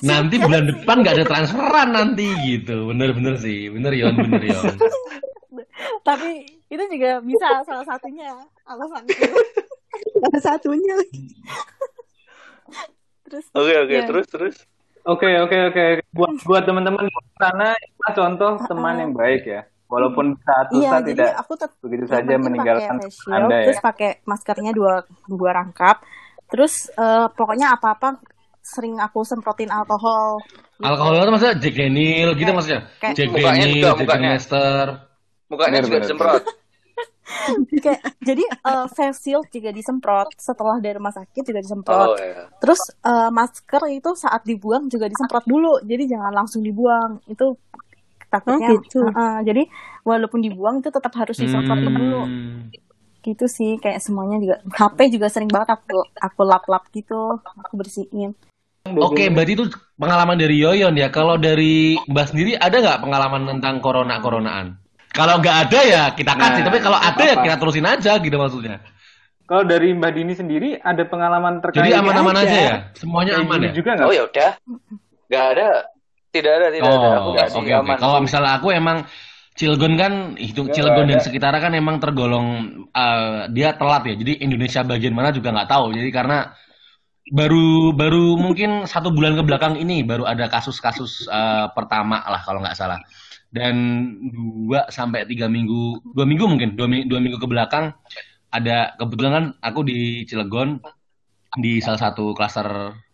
Nanti 0.11 0.35
bulan 0.43 0.65
depan 0.67 0.97
nggak 1.07 1.15
ada 1.23 1.27
transferan 1.31 1.89
nanti 1.95 2.27
gitu. 2.43 2.91
Bener-bener 2.91 3.39
sih. 3.39 3.71
Bener 3.71 3.95
Yon, 3.95 4.19
bener 4.19 4.43
Yon. 4.43 4.75
tapi 6.09 6.51
itu 6.67 6.83
juga 6.91 7.23
bisa 7.23 7.63
salah 7.63 7.87
satunya 7.87 8.35
alasanku 8.67 9.15
Salah 10.19 10.43
satunya 10.43 10.99
lagi. 10.99 11.31
terus 13.31 13.47
Oke 13.55 13.75
oke 13.87 13.95
Ya. 13.95 14.11
terus 14.11 14.27
terus. 14.27 14.57
Oke 15.07 15.31
oke 15.47 15.57
oke. 15.71 15.85
Buat 16.11 16.43
buat 16.43 16.63
teman-teman 16.67 17.07
sana 17.39 17.79
contoh 18.19 18.59
teman 18.67 18.99
yang 18.99 19.15
baik 19.15 19.47
ya. 19.47 19.63
Walaupun 19.91 20.39
saat 20.39 20.67
Iya, 20.71 20.79
susah 20.87 21.01
jadi 21.03 21.19
tidak 21.19 21.35
aku 21.37 21.53
begitu 21.83 22.05
saja 22.07 22.35
meninggalkan 22.39 22.97
pakai 22.97 23.35
Anda 23.35 23.55
ya. 23.55 23.65
terus 23.67 23.81
pakai 23.83 24.11
maskernya 24.23 24.71
dua 24.71 25.03
dua 25.27 25.51
rangkap. 25.53 25.99
Terus 26.47 26.87
eh, 26.91 27.27
pokoknya 27.29 27.75
apa-apa 27.75 28.23
sering 28.61 28.97
aku 28.97 29.27
semprotin 29.27 29.67
alkohol. 29.67 30.39
Gitu. 30.47 30.87
Alkohol 30.87 31.13
itu 31.19 31.33
maksudnya 31.33 31.57
Jack 31.59 31.75
Daniel 31.75 32.31
gitu 32.33 32.51
maksudnya. 32.53 32.81
kayak- 32.97 33.17
Jack 33.19 33.29
Daniel, 33.33 33.69
juga, 33.69 33.89
Jack 33.91 33.99
mukanya. 34.01 34.31
Master. 34.31 34.85
Mukanya 35.51 35.79
juga 35.83 35.99
disemprot. 35.99 36.43
Kayak- 37.81 38.03
jadi 38.21 38.43
eh, 38.43 38.87
face 38.91 39.19
shield 39.21 39.47
juga 39.49 39.71
disemprot 39.71 40.29
setelah 40.37 40.79
dari 40.79 40.95
rumah 40.95 41.11
sakit 41.11 41.43
juga 41.45 41.61
disemprot. 41.61 42.09
Oh 42.09 42.17
ya. 42.17 42.47
Terus 42.59 42.81
eh, 43.01 43.31
masker 43.31 43.83
itu 43.89 44.11
saat 44.15 44.43
dibuang 44.45 44.87
juga 44.87 45.07
disemprot 45.07 45.43
dulu. 45.45 45.79
Jadi 45.81 46.05
jangan 46.07 46.33
langsung 46.33 46.61
dibuang. 46.61 47.23
Itu 47.27 47.59
takutnya. 48.31 48.71
Oh, 48.71 48.79
gitu. 48.79 49.01
Heeh, 49.05 49.37
jadi 49.45 49.63
walaupun 50.07 50.41
dibuang 50.41 50.81
itu 50.81 50.89
tetap 50.89 51.13
harus 51.19 51.37
disemprotin 51.37 51.91
dulu. 51.91 52.23
Hmm. 52.25 52.71
Gitu 53.21 53.45
sih 53.45 53.77
kayak 53.77 54.01
semuanya 54.01 54.41
juga. 54.41 54.57
HP 54.65 55.13
juga 55.13 55.29
sering 55.29 55.51
banget 55.51 55.77
aku 55.77 56.01
aku 56.17 56.41
lap-lap 56.47 56.89
gitu, 56.91 57.37
aku 57.37 57.75
bersihin. 57.77 58.33
Oke, 58.81 59.29
berarti 59.29 59.53
itu 59.55 59.65
pengalaman 60.01 60.41
dari 60.41 60.57
Yoyon 60.57 60.97
ya. 60.97 61.13
Kalau 61.13 61.37
dari 61.37 62.01
Mbak 62.09 62.27
sendiri 62.33 62.57
ada 62.57 62.81
nggak 62.81 63.01
pengalaman 63.05 63.43
tentang 63.45 63.77
corona-coronaan? 63.85 64.81
Kalau 65.13 65.37
nggak 65.37 65.57
ada 65.69 65.81
ya 65.85 66.03
kita 66.17 66.33
kasih, 66.33 66.63
Nah, 66.63 66.67
tapi 66.71 66.79
kalau 66.81 66.97
ada 66.97 67.19
ya 67.21 67.35
apa-apa. 67.37 67.45
kita 67.45 67.57
terusin 67.61 67.87
aja 67.87 68.13
gitu 68.17 68.37
maksudnya. 68.41 68.81
Kalau 69.45 69.67
dari 69.67 69.91
Mbak 69.91 70.13
Dini 70.15 70.35
sendiri 70.39 70.69
ada 70.79 71.03
pengalaman 71.05 71.59
terkait 71.59 71.83
Jadi 71.83 71.91
aman-aman 71.99 72.37
aja 72.39 72.47
ya, 72.47 72.55
Kayak 72.55 72.81
semuanya 72.97 73.33
aman 73.43 73.59
ya. 73.61 73.73
juga 73.75 73.91
nggak? 73.99 74.07
Oh 74.07 74.15
ya 74.15 74.23
udah. 74.31 74.51
Nggak 75.29 75.45
ada. 75.59 75.69
Tidak 76.31 76.53
ada 76.59 76.69
tidak 76.71 76.93
ada. 76.99 77.09
Aku 77.19 77.29
Oh, 77.35 77.35
oke 77.35 77.47
sih 77.51 77.75
oke. 77.75 77.75
aman. 77.75 77.99
Kalau 77.99 78.19
misalnya 78.23 78.51
aku 78.59 78.71
emang 78.71 78.99
Cilegon 79.59 79.95
kan 79.99 80.13
itu 80.39 80.61
Nggak 80.63 80.75
Cilegon 80.75 81.07
dan 81.11 81.19
ada. 81.19 81.25
sekitarnya 81.27 81.61
kan 81.61 81.73
emang 81.77 81.97
tergolong 82.01 82.49
eh, 82.95 83.51
dia 83.53 83.75
telat 83.77 84.03
ya. 84.09 84.15
Jadi 84.17 84.33
Indonesia 84.47 84.81
bagian 84.87 85.15
mana 85.15 85.31
juga 85.35 85.51
nggak 85.53 85.69
tahu. 85.69 85.85
Jadi 85.99 86.11
karena 86.15 86.37
baru 87.31 87.95
baru 87.95 88.35
mungkin 88.41 88.89
satu 88.91 89.15
bulan 89.15 89.39
ke 89.39 89.43
belakang 89.47 89.75
ini 89.79 90.03
baru 90.03 90.25
ada 90.27 90.47
kasus-kasus 90.51 91.27
eh, 91.31 91.67
pertama 91.77 92.23
lah 92.27 92.41
kalau 92.47 92.63
nggak 92.65 92.79
salah. 92.79 92.99
Dan 93.51 93.75
dua 94.31 94.87
sampai 94.95 95.27
tiga 95.27 95.51
minggu, 95.51 96.15
dua 96.15 96.23
minggu 96.23 96.47
mungkin 96.47 96.79
dua, 96.79 96.87
dua 96.87 97.19
minggu 97.19 97.39
ke 97.43 97.49
belakang 97.51 97.91
ada 98.51 98.95
kebetulan 98.99 99.33
kan 99.35 99.47
aku 99.63 99.81
di 99.87 100.23
Cilegon 100.31 100.79
di 101.59 101.83
salah 101.83 102.01
satu 102.01 102.33
klaster 102.39 102.69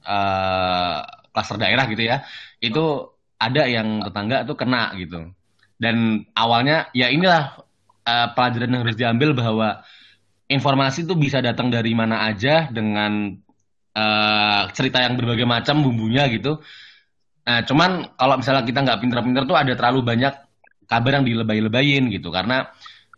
eh, 0.05 0.99
klaster 1.37 1.61
daerah 1.61 1.85
gitu 1.93 2.01
ya. 2.01 2.25
Itu 2.57 3.13
ada 3.37 3.69
yang 3.69 4.01
tetangga 4.09 4.49
tuh 4.49 4.57
kena 4.57 4.97
gitu. 4.97 5.29
Dan 5.77 6.25
awalnya 6.33 6.89
ya 6.97 7.13
inilah 7.13 7.61
uh, 8.09 8.33
pelajaran 8.33 8.73
yang 8.73 8.83
harus 8.89 8.97
diambil 8.97 9.37
bahwa 9.37 9.85
informasi 10.49 11.05
itu 11.05 11.13
bisa 11.13 11.45
datang 11.45 11.69
dari 11.69 11.93
mana 11.93 12.25
aja 12.25 12.73
dengan 12.73 13.37
uh, 13.93 14.63
cerita 14.73 15.05
yang 15.05 15.21
berbagai 15.21 15.45
macam 15.45 15.85
bumbunya 15.85 16.25
gitu. 16.33 16.65
Nah, 17.47 17.63
cuman 17.63 18.17
kalau 18.17 18.41
misalnya 18.41 18.65
kita 18.65 18.81
nggak 18.83 19.01
pinter-pinter 19.05 19.43
tuh 19.45 19.55
ada 19.61 19.73
terlalu 19.77 20.01
banyak 20.03 20.35
kabar 20.87 21.13
yang 21.21 21.27
dilebay-lebayin 21.27 22.11
gitu 22.15 22.31
karena 22.31 22.71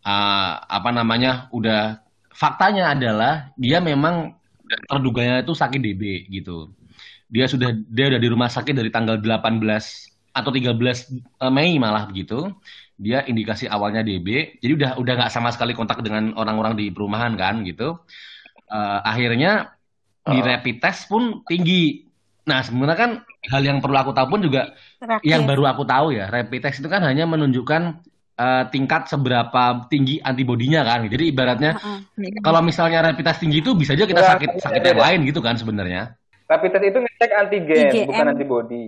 uh, 0.03 0.51
apa 0.65 0.89
namanya 0.89 1.47
udah 1.53 2.01
faktanya 2.33 2.93
adalah 2.93 3.53
dia 3.57 3.77
memang 3.81 4.37
terduganya 4.89 5.41
itu 5.41 5.53
sakit 5.53 5.81
DB 5.81 6.29
gitu. 6.29 6.73
Dia 7.29 7.45
sudah 7.45 7.71
dia 7.71 8.09
udah 8.09 8.19
di 8.21 8.29
rumah 8.29 8.49
sakit 8.49 8.73
dari 8.73 8.89
tanggal 8.89 9.21
18 9.21 9.61
atau 10.33 10.51
13 10.53 10.75
eh, 10.75 11.51
Mei 11.53 11.77
malah 11.77 12.09
begitu. 12.09 12.49
Dia 12.99 13.23
indikasi 13.23 13.69
awalnya 13.69 14.03
DB. 14.03 14.59
Jadi 14.59 14.73
udah 14.75 14.91
udah 14.99 15.13
nggak 15.23 15.31
sama 15.31 15.53
sekali 15.55 15.71
kontak 15.71 16.03
dengan 16.03 16.35
orang-orang 16.35 16.75
di 16.75 16.91
perumahan 16.91 17.37
kan 17.39 17.63
gitu. 17.63 17.95
Uh, 18.69 19.01
akhirnya 19.01 19.79
di 20.27 20.37
oh. 20.37 20.45
rapid 20.45 20.77
test 20.83 21.07
pun 21.09 21.41
tinggi. 21.47 22.05
Nah, 22.45 22.61
sebenarnya 22.61 22.97
kan 22.97 23.11
hal 23.49 23.61
yang 23.63 23.79
perlu 23.79 23.97
aku 23.97 24.11
tahu 24.13 24.27
pun 24.35 24.41
juga 24.43 24.73
Rapid. 24.99 25.25
yang 25.25 25.45
baru 25.45 25.69
aku 25.69 25.85
tahu 25.85 26.17
ya, 26.17 26.27
rapid 26.29 26.59
test 26.65 26.81
itu 26.81 26.89
kan 26.89 27.01
hanya 27.05 27.25
menunjukkan 27.29 28.03
uh, 28.35 28.63
tingkat 28.73 29.07
seberapa 29.07 29.87
tinggi 29.87 30.19
antibodinya 30.19 30.83
kan. 30.83 31.07
Jadi 31.07 31.29
ibaratnya 31.31 31.77
uh, 31.79 32.03
uh, 32.03 32.41
kalau 32.43 32.59
misalnya 32.59 33.05
rapid 33.05 33.25
test 33.25 33.41
tinggi 33.41 33.63
itu 33.63 33.73
bisa 33.73 33.95
aja 33.95 34.05
kita 34.05 34.21
ya, 34.21 34.29
sakit 34.35 34.49
sakit 34.59 34.81
yang 34.81 34.99
lain 34.99 35.19
gitu 35.29 35.39
kan 35.39 35.55
sebenarnya. 35.55 36.18
Rapid 36.49 36.69
test 36.73 36.85
itu 36.89 36.99
ngecek 37.05 37.31
antigen, 37.37 37.87
IgM. 37.93 38.07
bukan 38.09 38.25
antibody. 38.33 38.83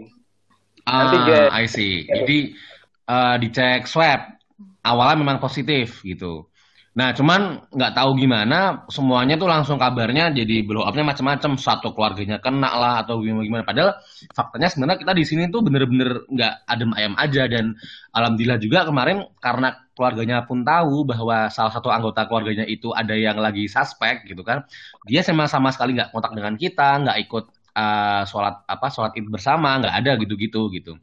Ah, 0.89 1.05
antigen. 1.05 1.45
I 1.53 1.65
see. 1.69 2.09
Jadi 2.09 2.57
uh, 3.05 3.37
dicek 3.37 3.85
swab 3.85 4.33
awalnya 4.81 5.21
memang 5.21 5.37
positif 5.37 6.01
gitu. 6.01 6.49
Nah, 6.91 7.15
cuman 7.15 7.71
nggak 7.71 7.95
tahu 7.95 8.19
gimana, 8.19 8.83
semuanya 8.91 9.39
tuh 9.39 9.47
langsung 9.47 9.79
kabarnya 9.79 10.35
jadi 10.35 10.59
blow 10.67 10.83
up-nya 10.83 11.07
macam-macam. 11.07 11.55
Satu 11.55 11.95
keluarganya 11.95 12.43
kena 12.43 12.67
lah 12.67 13.05
atau 13.05 13.23
gimana-gimana. 13.23 13.63
Padahal 13.63 13.95
faktanya 14.35 14.67
sebenarnya 14.67 14.99
kita 14.99 15.13
di 15.15 15.23
sini 15.23 15.43
tuh 15.47 15.63
bener-bener 15.63 16.27
nggak 16.27 16.53
adem 16.67 16.91
ayam 16.99 17.13
aja. 17.15 17.47
Dan 17.47 17.79
alhamdulillah 18.11 18.59
juga 18.59 18.83
kemarin 18.83 19.23
karena 19.39 19.71
keluarganya 20.01 20.41
pun 20.49 20.65
tahu 20.65 21.05
bahwa 21.05 21.45
salah 21.53 21.69
satu 21.69 21.93
anggota 21.93 22.25
keluarganya 22.25 22.65
itu 22.65 22.89
ada 22.89 23.13
yang 23.13 23.37
lagi 23.37 23.69
suspek 23.69 24.25
gitu 24.25 24.41
kan. 24.41 24.65
Dia 25.05 25.21
sama 25.21 25.45
sama 25.45 25.69
sekali 25.69 25.93
nggak 25.93 26.09
kontak 26.09 26.33
dengan 26.33 26.57
kita, 26.57 27.05
nggak 27.05 27.17
ikut 27.29 27.45
uh, 27.77 28.25
sholat 28.25 28.65
apa 28.65 28.89
sholat 28.89 29.13
id 29.13 29.29
bersama, 29.29 29.77
nggak 29.77 29.93
ada 29.93 30.11
gitu-gitu 30.17 30.73
gitu. 30.73 30.97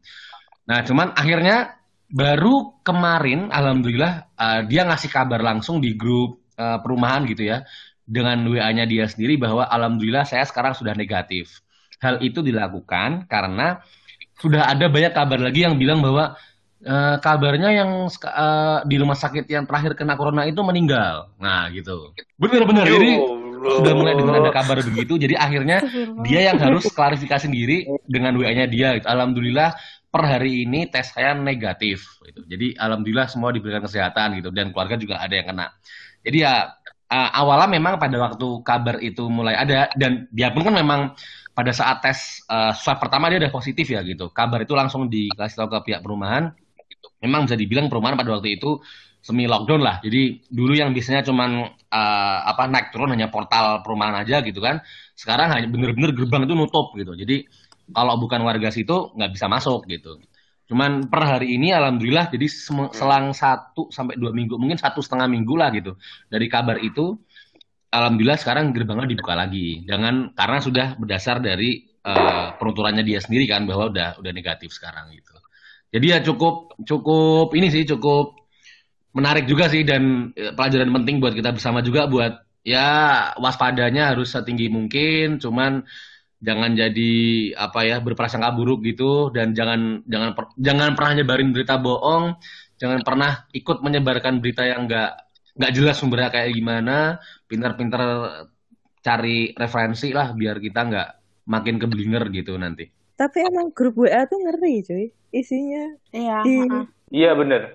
Nah, 0.66 0.82
cuman 0.82 1.14
akhirnya 1.14 1.78
baru 2.10 2.82
kemarin 2.82 3.54
alhamdulillah 3.54 4.34
uh, 4.34 4.60
dia 4.66 4.82
ngasih 4.82 5.14
kabar 5.14 5.38
langsung 5.38 5.78
di 5.78 5.94
grup 5.94 6.42
uh, 6.58 6.82
perumahan 6.82 7.22
gitu 7.30 7.46
ya 7.46 7.62
dengan 8.02 8.42
WA-nya 8.50 8.88
dia 8.90 9.06
sendiri 9.06 9.38
bahwa 9.38 9.62
alhamdulillah 9.70 10.26
saya 10.26 10.42
sekarang 10.42 10.74
sudah 10.74 10.98
negatif. 10.98 11.62
Hal 12.02 12.18
itu 12.26 12.42
dilakukan 12.42 13.30
karena 13.30 13.78
sudah 14.38 14.70
ada 14.70 14.86
banyak 14.88 15.12
kabar 15.12 15.38
lagi 15.38 15.66
yang 15.66 15.76
bilang 15.76 16.02
bahwa 16.02 16.38
uh, 16.86 17.16
kabarnya 17.18 17.70
yang 17.74 17.90
uh, 18.06 18.78
di 18.86 18.96
rumah 19.00 19.18
sakit 19.18 19.48
yang 19.50 19.64
terakhir 19.66 19.98
kena 19.98 20.14
corona 20.14 20.46
itu 20.46 20.60
meninggal. 20.62 21.32
Nah, 21.40 21.66
gitu. 21.74 22.12
Benar-benar 22.38 22.86
jadi 22.86 23.18
sudah 23.58 23.94
mulai 23.94 24.14
dengan 24.14 24.38
ada 24.38 24.50
kabar 24.54 24.78
begitu. 24.82 25.18
Jadi 25.18 25.34
akhirnya 25.34 25.82
dia 26.22 26.52
yang 26.52 26.58
harus 26.62 26.86
klarifikasi 26.94 27.50
sendiri 27.50 27.90
dengan 28.06 28.38
WA-nya 28.38 28.70
dia. 28.70 28.98
Alhamdulillah 29.02 29.74
per 30.08 30.22
hari 30.24 30.64
ini 30.64 30.88
tes 30.88 31.12
saya 31.12 31.36
negatif 31.36 32.06
gitu. 32.24 32.46
Jadi 32.48 32.78
alhamdulillah 32.78 33.28
semua 33.28 33.52
diberikan 33.52 33.84
kesehatan 33.84 34.40
gitu 34.40 34.48
dan 34.54 34.72
keluarga 34.72 34.96
juga 34.96 35.20
ada 35.20 35.34
yang 35.34 35.46
kena. 35.52 35.66
Jadi 36.24 36.38
ya 36.46 36.72
uh, 37.12 37.30
awalnya 37.34 37.68
memang 37.76 38.00
pada 38.00 38.16
waktu 38.16 38.48
kabar 38.64 38.96
itu 39.04 39.26
mulai 39.28 39.58
ada 39.58 39.92
dan 39.98 40.30
dia 40.32 40.48
pun 40.54 40.64
kan 40.64 40.74
memang 40.74 41.12
pada 41.52 41.74
saat 41.74 41.98
tes 42.00 42.46
uh, 42.46 42.70
swab 42.70 43.02
pertama 43.02 43.26
dia 43.28 43.42
udah 43.42 43.52
positif 43.52 43.90
ya 43.90 44.00
gitu. 44.06 44.30
Kabar 44.30 44.62
itu 44.62 44.72
langsung 44.78 45.10
dikasih 45.10 45.56
tahu 45.58 45.68
ke 45.76 45.92
pihak 45.92 46.00
perumahan. 46.00 46.54
Memang 47.18 47.50
bisa 47.50 47.56
dibilang 47.58 47.90
perumahan 47.90 48.14
pada 48.14 48.38
waktu 48.38 48.58
itu 48.60 48.78
semi 49.18 49.44
lockdown 49.50 49.82
lah. 49.82 49.96
Jadi 50.00 50.46
dulu 50.46 50.72
yang 50.78 50.94
biasanya 50.94 51.26
cuman 51.26 51.66
uh, 51.90 52.38
apa 52.46 52.70
naik 52.70 52.94
turun 52.94 53.10
hanya 53.12 53.28
portal 53.28 53.82
perumahan 53.82 54.22
aja 54.22 54.40
gitu 54.46 54.62
kan. 54.62 54.80
Sekarang 55.18 55.50
hanya 55.50 55.66
bener-bener 55.66 56.14
gerbang 56.14 56.46
itu 56.46 56.54
nutup 56.54 56.94
gitu. 56.94 57.12
Jadi 57.18 57.44
kalau 57.90 58.20
bukan 58.20 58.40
warga 58.46 58.70
situ 58.70 59.12
nggak 59.18 59.30
bisa 59.34 59.46
masuk 59.50 59.84
gitu. 59.90 60.22
Cuman 60.68 61.08
per 61.08 61.24
hari 61.24 61.56
ini 61.56 61.72
alhamdulillah 61.72 62.28
jadi 62.28 62.46
selang 62.92 63.32
satu 63.32 63.88
sampai 63.88 64.20
dua 64.20 64.36
minggu 64.36 64.60
mungkin 64.60 64.76
satu 64.76 65.00
setengah 65.00 65.24
minggu 65.24 65.54
lah 65.56 65.72
gitu 65.72 65.96
dari 66.28 66.44
kabar 66.44 66.76
itu 66.84 67.16
alhamdulillah 67.88 68.36
sekarang 68.36 68.76
gerbangnya 68.76 69.08
dibuka 69.08 69.32
lagi. 69.32 69.82
Jangan 69.88 70.36
karena 70.36 70.58
sudah 70.60 70.86
berdasar 71.00 71.40
dari 71.40 71.88
uh, 72.04 72.54
penuturannya 72.60 73.02
dia 73.02 73.18
sendiri 73.18 73.48
kan 73.48 73.64
bahwa 73.64 73.88
udah 73.88 74.20
udah 74.20 74.32
negatif 74.36 74.70
sekarang 74.76 75.08
gitu. 75.16 75.32
Jadi 75.88 76.06
ya 76.12 76.18
cukup 76.20 76.76
cukup 76.84 77.48
ini 77.56 77.72
sih 77.72 77.84
cukup 77.88 78.36
menarik 79.16 79.48
juga 79.48 79.72
sih 79.72 79.82
dan 79.82 80.32
eh, 80.36 80.52
pelajaran 80.52 80.92
penting 81.00 81.18
buat 81.22 81.32
kita 81.32 81.50
bersama 81.56 81.80
juga 81.80 82.06
buat 82.06 82.44
ya 82.62 82.88
waspadanya 83.40 84.14
harus 84.14 84.32
setinggi 84.32 84.68
mungkin. 84.68 85.40
Cuman 85.40 85.82
jangan 86.38 86.70
jadi 86.78 87.12
apa 87.58 87.80
ya 87.82 87.96
berprasangka 87.98 88.54
buruk 88.54 88.86
gitu 88.86 89.34
dan 89.34 89.56
jangan 89.58 90.06
jangan 90.06 90.30
jangan 90.54 90.94
pernah 90.94 91.12
nyebarin 91.18 91.50
berita 91.50 91.82
bohong 91.82 92.38
jangan 92.78 93.02
pernah 93.02 93.50
ikut 93.50 93.82
menyebarkan 93.82 94.38
berita 94.38 94.62
yang 94.62 94.86
enggak 94.86 95.18
nggak 95.58 95.72
jelas 95.74 95.98
sumbernya 95.98 96.30
kayak 96.30 96.54
gimana 96.54 97.18
pintar-pintar 97.50 98.02
cari 99.02 99.50
referensi 99.58 100.14
lah 100.14 100.30
biar 100.30 100.62
kita 100.62 100.80
nggak 100.86 101.08
makin 101.50 101.76
keblinger 101.82 102.30
gitu 102.30 102.54
nanti 102.54 102.86
tapi 103.18 103.42
emang 103.42 103.74
grup 103.74 103.98
WA 103.98 104.22
tuh 104.30 104.38
ngeri 104.38 104.86
cuy 104.86 105.06
isinya. 105.34 105.98
Iya 106.14 106.38
di... 106.46 106.56
iya 107.10 107.34
bener. 107.34 107.74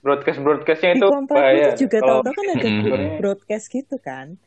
Broadcast 0.00 0.40
broadcastnya 0.40 0.96
itu 0.96 1.04
di 1.10 1.28
bahaya. 1.28 1.76
juga 1.76 1.98
tahu-tahu 2.00 2.32
kan 2.32 2.46
ada 2.56 2.68
grup 2.86 3.04
broadcast 3.18 3.66
gitu 3.68 3.96
kan. 3.98 4.38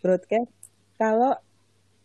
Broadcast 0.00 0.50
kalau 0.96 1.36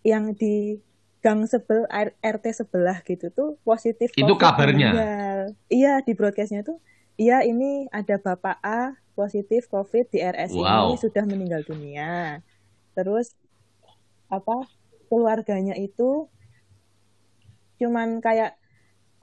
yang 0.04 0.36
di 0.36 0.84
gang 1.24 1.48
sebel 1.48 1.88
RT 2.20 2.46
sebelah 2.52 3.00
gitu 3.08 3.32
tuh 3.32 3.56
positif 3.64 4.12
itu 4.12 4.36
kabarnya? 4.36 4.92
meninggal. 4.92 5.40
iya 5.72 6.04
di 6.04 6.12
broadcastnya 6.12 6.68
tuh 6.68 6.84
iya 7.16 7.48
ini 7.48 7.88
ada 7.96 8.20
bapak 8.20 8.60
A 8.60 9.00
positif 9.16 9.72
COVID 9.72 10.12
di 10.12 10.20
RS 10.20 10.52
wow. 10.60 10.92
ini 10.92 11.00
sudah 11.00 11.24
meninggal 11.24 11.64
dunia. 11.64 12.44
Terus 12.92 13.32
apa 14.28 14.68
keluarganya 15.08 15.80
itu 15.80 16.28
cuman 17.80 18.22
kayak 18.22 18.58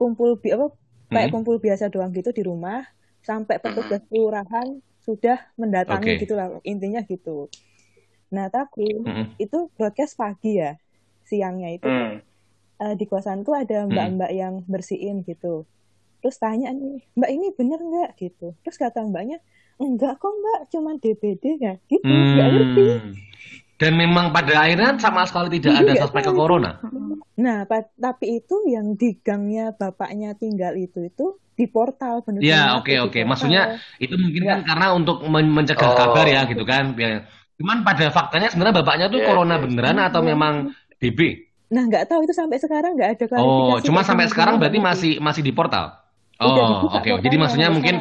kumpul 0.01 0.39
bi 0.41 0.55
apa 0.55 0.73
kayak 1.11 1.29
hmm. 1.31 1.35
kumpul 1.35 1.57
biasa 1.61 1.91
doang 1.93 2.11
gitu 2.15 2.31
di 2.31 2.43
rumah 2.47 2.87
sampai 3.21 3.61
petugas 3.61 4.01
kelurahan 4.09 4.81
sudah 5.05 5.39
mendatangi 5.59 6.17
okay. 6.17 6.21
gitulah 6.25 6.61
intinya 6.65 7.03
gitu 7.05 7.51
Nah 8.31 8.47
tapi 8.49 8.87
mm 8.87 9.37
itu 9.37 9.59
broadcast 9.75 10.15
pagi 10.15 10.63
ya, 10.63 10.79
siangnya 11.27 11.75
itu 11.75 11.91
mm. 11.91 12.17
uh, 12.83 12.95
di 12.95 13.05
kosan 13.07 13.43
tuh 13.43 13.59
ada 13.59 13.87
mm. 13.87 13.91
mbak-mbak 13.91 14.31
yang 14.31 14.55
bersihin 14.67 15.27
gitu. 15.27 15.67
Terus 16.23 16.37
tanya 16.39 16.71
nih, 16.71 17.03
mbak 17.19 17.31
ini 17.31 17.47
bener 17.55 17.81
nggak 17.83 18.11
gitu. 18.21 18.55
Terus 18.63 18.77
kata 18.79 19.03
mbaknya, 19.03 19.43
enggak 19.83 20.21
kok 20.23 20.31
mbak, 20.31 20.61
cuman 20.71 20.97
DBD 21.03 21.45
ya 21.59 21.75
gitu, 21.91 22.07
mm. 22.07 22.37
ngerti. 22.39 22.87
Dan 23.81 23.97
memang 23.97 24.29
pada 24.29 24.69
akhirnya 24.69 25.01
sama 25.01 25.25
sekali 25.25 25.57
tidak 25.57 25.81
ada 25.81 25.93
suspek 26.05 26.29
ke 26.29 26.33
corona. 26.37 26.77
Nah, 27.41 27.65
tapi 27.97 28.45
itu 28.45 28.69
yang 28.69 28.93
di 29.01 29.17
gangnya 29.25 29.73
bapaknya 29.73 30.37
tinggal 30.37 30.77
itu 30.77 31.09
itu 31.09 31.41
di 31.57 31.65
portal 31.65 32.21
benar 32.21 32.45
Ya, 32.45 32.77
oke 32.77 32.93
oke. 33.01 33.17
Okay. 33.17 33.23
Maksudnya 33.25 33.81
itu 33.97 34.13
mungkin 34.21 34.45
kan 34.45 34.61
karena 34.69 34.87
untuk 34.93 35.25
mencegah 35.33 35.93
oh. 35.93 35.97
kabar 35.97 36.29
ya 36.29 36.45
gitu 36.45 36.65
kan. 36.69 36.93
Ya 37.01 37.25
Cuman 37.61 37.85
pada 37.85 38.09
faktanya 38.09 38.49
sebenarnya 38.49 38.81
bapaknya 38.81 39.07
tuh 39.13 39.21
yeah, 39.21 39.29
corona 39.29 39.55
yeah. 39.57 39.63
beneran 39.69 39.97
yeah. 40.01 40.09
atau 40.09 40.21
memang 40.25 40.55
DB? 40.97 41.21
Nah 41.69 41.85
nggak 41.85 42.09
tahu 42.09 42.25
itu 42.25 42.33
sampai 42.33 42.57
sekarang 42.57 42.97
nggak 42.97 43.11
ada 43.21 43.25
klarifikasi. 43.29 43.77
Oh, 43.77 43.77
cuma 43.85 44.01
sampai 44.01 44.33
sekarang 44.33 44.57
berarti 44.57 44.81
masih 44.81 45.13
masih 45.21 45.45
di 45.45 45.53
portal. 45.53 45.93
Oh, 46.41 46.89
oke. 46.89 47.05
Okay. 47.05 47.13
Jadi 47.21 47.37
maksudnya 47.37 47.69
mungkin, 47.69 48.01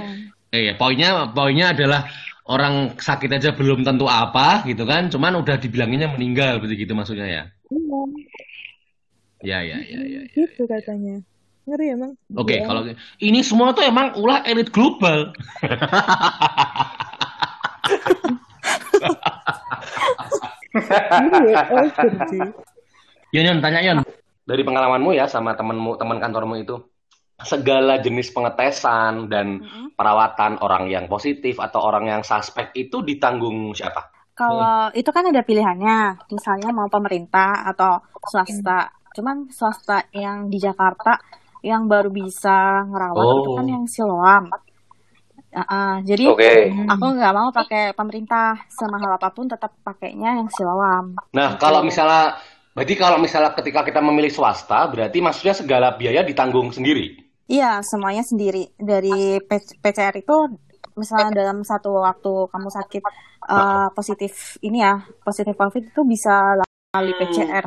eh, 0.55 0.71
poinnya 0.79 1.27
poinnya 1.35 1.75
adalah 1.75 2.07
orang 2.49 2.97
sakit 2.97 3.29
aja 3.29 3.53
belum 3.53 3.85
tentu 3.85 4.09
apa 4.09 4.65
gitu 4.65 4.83
kan, 4.89 5.07
cuman 5.13 5.37
udah 5.37 5.61
dibilanginnya 5.61 6.09
meninggal 6.09 6.57
begitu 6.57 6.97
maksudnya 6.97 7.29
ya? 7.29 7.43
Iya. 7.69 8.01
Ya, 9.39 9.59
ya, 9.63 9.77
ya, 9.79 10.01
ya. 10.03 10.19
ya 10.19 10.21
gitu 10.33 10.67
ya, 10.67 10.81
katanya. 10.81 11.21
Ngeri 11.69 11.85
emang. 11.93 12.11
Oke, 12.33 12.57
okay, 12.57 12.57
ya. 12.59 12.65
kalau 12.65 12.81
ini 13.21 13.39
semua 13.45 13.71
tuh 13.77 13.85
emang 13.85 14.17
ulah 14.17 14.41
elit 14.49 14.73
global. 14.73 15.29
Iya, 20.69 21.65
oh, 21.73 21.81
Yon, 23.33 23.45
Yon, 23.49 23.57
tanya 23.57 23.81
Yon. 23.81 23.97
Dari 24.45 24.61
pengalamanmu 24.61 25.17
ya 25.17 25.25
sama 25.25 25.57
temenmu, 25.57 25.97
teman 25.97 26.21
kantormu 26.21 26.61
itu, 26.61 26.77
segala 27.43 28.03
jenis 28.03 28.35
pengetesan 28.35 29.31
dan 29.31 29.63
mm-hmm. 29.63 29.95
perawatan 29.95 30.59
orang 30.59 30.91
yang 30.91 31.05
positif 31.07 31.59
atau 31.59 31.83
orang 31.83 32.07
yang 32.07 32.21
suspek 32.23 32.71
itu 32.75 32.99
ditanggung 33.03 33.71
siapa? 33.71 34.11
Kalau 34.39 34.87
hmm. 34.87 34.95
itu 34.95 35.09
kan 35.11 35.27
ada 35.27 35.43
pilihannya, 35.43 36.31
misalnya 36.31 36.71
mau 36.71 36.87
pemerintah 36.87 37.67
atau 37.75 37.99
swasta. 38.23 38.87
Cuman 39.11 39.51
swasta 39.51 40.07
yang 40.15 40.47
di 40.47 40.55
Jakarta 40.63 41.19
yang 41.59 41.91
baru 41.91 42.07
bisa 42.07 42.87
ngerawat 42.87 43.19
oh. 43.19 43.35
itu 43.43 43.49
kan 43.51 43.65
oh. 43.67 43.71
yang 43.75 43.83
Siloam. 43.83 44.43
Uh, 45.49 45.59
uh, 45.59 45.93
jadi 46.05 46.29
okay. 46.29 46.71
aku 46.87 47.05
nggak 47.19 47.33
mau 47.35 47.49
pakai 47.49 47.91
pemerintah 47.97 48.63
semahal 48.69 49.17
apa 49.17 49.33
pun 49.33 49.49
tetap 49.49 49.75
pakainya 49.83 50.39
yang 50.39 50.47
Siloam. 50.47 51.19
Nah 51.35 51.57
gitu. 51.57 51.59
kalau 51.59 51.83
misalnya 51.83 52.39
berarti 52.71 52.95
kalau 52.95 53.17
misalnya 53.19 53.51
ketika 53.59 53.83
kita 53.83 53.99
memilih 53.99 54.31
swasta 54.31 54.87
berarti 54.87 55.19
maksudnya 55.19 55.57
segala 55.57 55.99
biaya 55.99 56.23
ditanggung 56.23 56.71
sendiri. 56.71 57.28
Iya, 57.49 57.81
semuanya 57.81 58.21
sendiri. 58.21 58.69
Dari 58.77 59.41
PCR 59.81 60.13
itu 60.13 60.35
misalnya 60.93 61.33
dalam 61.33 61.65
satu 61.65 61.97
waktu 61.97 62.45
kamu 62.45 62.69
sakit 62.69 63.03
uh, 63.49 63.89
positif 63.97 64.61
ini 64.61 64.85
ya, 64.85 65.01
positif 65.25 65.57
COVID 65.57 65.89
itu 65.89 66.01
bisa 66.05 66.61
kali 66.93 67.13
PCR 67.17 67.65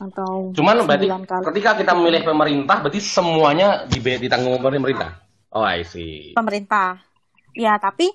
atau 0.00 0.52
Cuman 0.52 0.84
berarti 0.84 1.08
kali. 1.08 1.44
ketika 1.52 1.70
kita 1.80 1.92
memilih 1.96 2.24
pemerintah 2.24 2.84
berarti 2.84 3.00
semuanya 3.00 3.88
ditanggung 3.88 4.60
pemerintah. 4.60 5.24
Oh, 5.56 5.64
I 5.64 5.88
see. 5.88 6.36
Pemerintah. 6.36 7.00
Ya, 7.56 7.80
tapi 7.80 8.12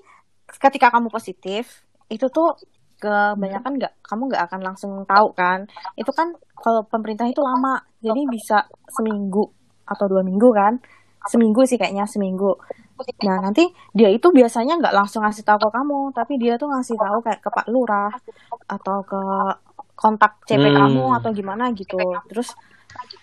ketika 0.61 0.93
kamu 0.93 1.09
positif 1.09 1.81
itu 2.05 2.29
tuh 2.29 2.53
kebanyakan 3.01 3.81
nggak 3.81 3.93
kamu 4.05 4.21
nggak 4.31 4.43
akan 4.47 4.61
langsung 4.63 4.91
tahu 5.03 5.35
kan 5.35 5.67
itu 5.99 6.07
kan 6.15 6.31
kalau 6.55 6.87
pemerintah 6.87 7.27
itu 7.27 7.43
lama 7.43 7.83
jadi 7.99 8.21
bisa 8.31 8.63
seminggu 8.95 9.43
atau 9.87 10.05
dua 10.07 10.21
minggu 10.23 10.49
kan 10.53 10.79
seminggu 11.27 11.63
sih 11.63 11.79
kayaknya 11.79 12.03
seminggu 12.07 12.59
nah 13.23 13.41
nanti 13.41 13.67
dia 13.91 14.07
itu 14.11 14.29
biasanya 14.29 14.79
nggak 14.79 14.95
langsung 14.95 15.25
ngasih 15.25 15.43
tahu 15.43 15.67
ke 15.67 15.69
kamu 15.71 15.99
tapi 16.15 16.33
dia 16.39 16.55
tuh 16.55 16.71
ngasih 16.71 16.95
tahu 16.95 17.19
kayak 17.25 17.39
ke 17.41 17.49
Pak 17.49 17.67
Lurah 17.67 18.13
atau 18.69 19.03
ke 19.03 19.21
kontak 19.97 20.39
CP 20.47 20.61
hmm. 20.61 20.77
kamu 20.77 21.05
atau 21.19 21.29
gimana 21.35 21.73
gitu 21.75 21.99
terus 22.29 22.53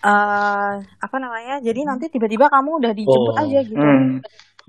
uh, 0.05 0.75
apa 0.81 1.17
namanya 1.17 1.63
jadi 1.63 1.87
nanti 1.87 2.11
tiba-tiba 2.11 2.51
kamu 2.51 2.83
udah 2.83 2.91
dijemput 2.93 3.35
oh. 3.35 3.41
aja 3.41 3.59
gitu 3.63 3.79
hmm. 3.79 4.21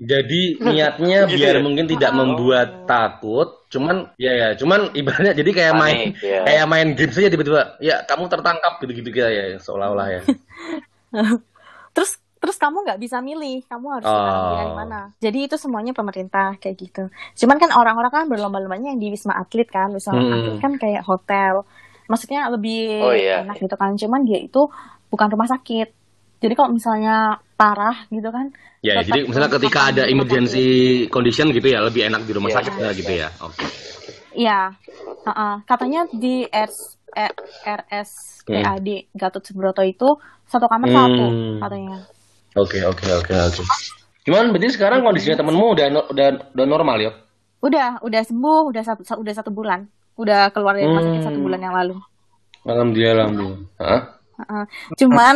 Jadi 0.03 0.57
niatnya 0.57 1.29
gitu 1.29 1.37
biar 1.37 1.55
ya? 1.55 1.61
mungkin 1.61 1.85
tidak 1.85 2.11
oh. 2.11 2.17
membuat 2.17 2.89
takut, 2.89 3.61
cuman 3.69 4.09
ya 4.17 4.33
ya, 4.33 4.47
cuman 4.57 4.89
ibaratnya 4.97 5.37
jadi 5.37 5.51
kayak 5.53 5.75
main 5.77 6.17
ya. 6.17 6.41
kayak 6.43 6.65
main 6.65 6.87
game 6.97 7.13
saja 7.13 7.29
tiba-tiba 7.29 7.77
ya 7.77 8.01
kamu 8.09 8.25
tertangkap 8.25 8.81
gitu-gitu 8.81 9.13
ya 9.13 9.53
seolah-olah 9.61 10.07
ya. 10.09 10.21
Terus 12.43 12.59
kamu 12.59 12.83
nggak 12.83 12.99
bisa 12.99 13.23
milih 13.23 13.63
kamu 13.71 13.87
harus 13.87 14.11
oh. 14.11 14.51
dari 14.59 14.73
mana 14.75 14.99
jadi 15.23 15.47
itu 15.47 15.55
semuanya 15.55 15.95
pemerintah 15.95 16.59
kayak 16.59 16.75
gitu 16.75 17.07
cuman 17.39 17.55
kan 17.55 17.71
orang-orang 17.71 18.11
kan 18.11 18.27
berlomba-lombanya 18.27 18.91
yang 18.91 18.99
di 18.99 19.15
wisma 19.15 19.39
atlet 19.39 19.71
kan 19.71 19.95
wisma 19.95 20.11
hmm. 20.11 20.27
atlet 20.27 20.57
kan 20.59 20.73
kayak 20.75 21.07
hotel 21.07 21.63
maksudnya 22.11 22.51
lebih 22.51 22.99
oh, 22.99 23.15
iya. 23.15 23.47
enak 23.47 23.63
gitu 23.63 23.75
kan 23.79 23.95
cuman 23.95 24.27
dia 24.27 24.43
itu 24.43 24.67
bukan 25.07 25.31
rumah 25.31 25.47
sakit 25.47 25.87
jadi 26.43 26.53
kalau 26.59 26.75
misalnya 26.75 27.39
parah 27.55 28.03
gitu 28.11 28.27
kan 28.27 28.51
ya 28.83 28.99
jadi 28.99 29.23
misalnya 29.23 29.51
ketika 29.55 29.79
ada 29.95 30.03
emergency 30.11 30.67
condition 31.07 31.47
gitu 31.55 31.71
ya 31.71 31.79
lebih 31.79 32.11
enak 32.11 32.27
di 32.27 32.35
rumah 32.35 32.51
yeah. 32.51 32.57
sakit 32.59 32.73
ya, 32.75 32.89
gitu 32.91 33.11
ya 33.15 33.29
oke 33.39 33.55
okay. 33.55 33.71
Iya, 34.33 34.73
uh 35.05 35.29
-uh. 35.29 35.53
katanya 35.69 36.09
di 36.09 36.41
RS, 36.49 36.97
RSPAD 37.61 38.87
hmm. 38.89 39.13
Gatot 39.13 39.45
Subroto 39.45 39.85
itu 39.85 40.09
satu 40.49 40.65
kamar 40.65 40.89
hmm. 40.89 40.97
satu 40.97 41.25
katanya. 41.61 41.97
Oke 42.53 42.85
oke 42.85 43.05
oke 43.09 43.33
oke. 43.33 43.63
Cuman 44.23 44.53
berarti 44.53 44.77
sekarang 44.77 45.01
kondisinya 45.01 45.41
temenmu 45.41 45.73
udah 45.73 45.85
udah 46.13 46.27
udah 46.53 46.65
normal 46.69 46.97
ya? 47.01 47.11
Udah, 47.63 48.03
udah 48.03 48.21
sembuh, 48.27 48.69
udah 48.69 48.83
satu 48.83 49.01
udah 49.23 49.33
satu 49.33 49.49
bulan, 49.49 49.87
udah 50.19 50.51
keluar 50.51 50.75
dari 50.75 50.85
rumah 50.85 51.01
sakit 51.01 51.19
hmm. 51.23 51.27
satu 51.31 51.39
bulan 51.39 51.59
yang 51.63 51.75
lalu. 51.75 51.95
Alhamdulillah, 52.67 53.25
alhamdulillah. 53.25 53.59
Hah? 53.79 54.01
Uh, 54.33 54.65
cuman 54.99 55.35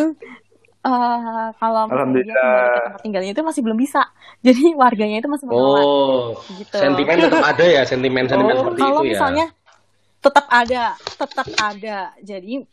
uh, 0.84 1.47
kalau 1.56 1.88
alhamdulillah 1.88 2.91
tempat 2.91 3.01
tinggalnya 3.01 3.32
itu 3.34 3.43
masih 3.43 3.62
belum 3.65 3.77
bisa. 3.80 4.01
Jadi 4.45 4.75
warganya 4.77 5.17
itu 5.23 5.30
masih 5.32 5.45
menolak. 5.49 5.84
Oh, 5.84 6.38
gitu. 6.53 6.75
sentimen 6.75 7.15
tetap 7.17 7.43
ada 7.43 7.65
ya, 7.65 7.82
sentimen 7.88 8.25
sentimen 8.30 8.53
oh, 8.53 8.60
seperti 8.62 8.82
kalau 8.84 9.01
itu 9.01 9.08
ya. 9.08 9.12
misalnya 9.17 9.45
tetap 10.27 10.45
ada, 10.51 10.83
tetap 10.99 11.47
ada. 11.55 11.97
Jadi 12.19 12.67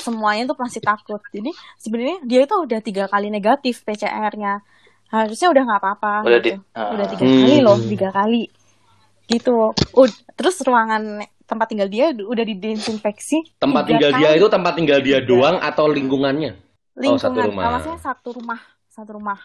semuanya 0.00 0.48
tuh 0.48 0.56
masih 0.56 0.80
takut. 0.80 1.20
Jadi 1.28 1.52
sebenarnya 1.76 2.18
dia 2.24 2.40
itu 2.48 2.56
udah 2.56 2.80
tiga 2.80 3.04
kali 3.12 3.28
negatif 3.28 3.84
PCR-nya. 3.84 4.64
Harusnya 5.12 5.48
udah 5.52 5.62
nggak 5.68 5.80
apa-apa. 5.84 6.14
Udah, 6.24 6.40
gitu. 6.40 6.58
uh, 6.72 6.90
udah 6.96 7.06
tiga 7.12 7.24
hmm. 7.28 7.36
kali 7.36 7.56
loh, 7.60 7.78
tiga 7.84 8.08
kali. 8.10 8.42
Gitu. 9.28 9.56
Uh, 9.92 10.10
terus 10.34 10.56
ruangan 10.64 11.20
tempat 11.44 11.66
tinggal 11.68 11.88
dia 11.92 12.10
udah 12.10 12.44
didesinfeksi. 12.48 13.60
Tempat 13.60 13.82
tinggal 13.86 14.10
kali. 14.16 14.20
dia 14.24 14.30
itu 14.34 14.46
tempat 14.48 14.72
tinggal 14.74 14.98
dia 15.04 15.18
doang 15.22 15.60
atau 15.60 15.86
lingkungannya? 15.86 16.58
Lingkungan. 16.96 17.20
Oh, 17.20 17.22
satu 17.22 17.38
rumah. 17.44 17.62
Maksudnya 17.76 18.00
satu 18.00 18.28
rumah, 18.34 18.60
satu 18.88 19.10
rumah 19.20 19.38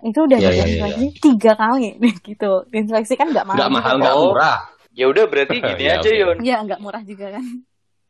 itu 0.00 0.16
udah 0.16 0.38
yeah, 0.40 0.52
diinfeksi 0.52 0.80
yeah, 0.80 1.12
yeah. 1.12 1.20
tiga 1.20 1.52
kali 1.56 1.88
gitu. 2.28 2.52
Disinfeksi 2.72 3.14
kan 3.16 3.28
nggak 3.32 3.44
mahal. 3.44 3.58
Nggak 3.58 3.72
mahal, 3.72 3.94
nggak 4.00 4.16
murah. 4.16 4.58
Ya 5.00 5.06
udah 5.08 5.24
berarti 5.24 5.56
gini 5.72 5.84
ya, 5.88 5.96
aja 5.96 6.10
Yon. 6.12 6.36
Ya 6.44 6.60
nggak 6.60 6.80
murah 6.84 7.00
juga 7.00 7.40
kan. 7.40 7.44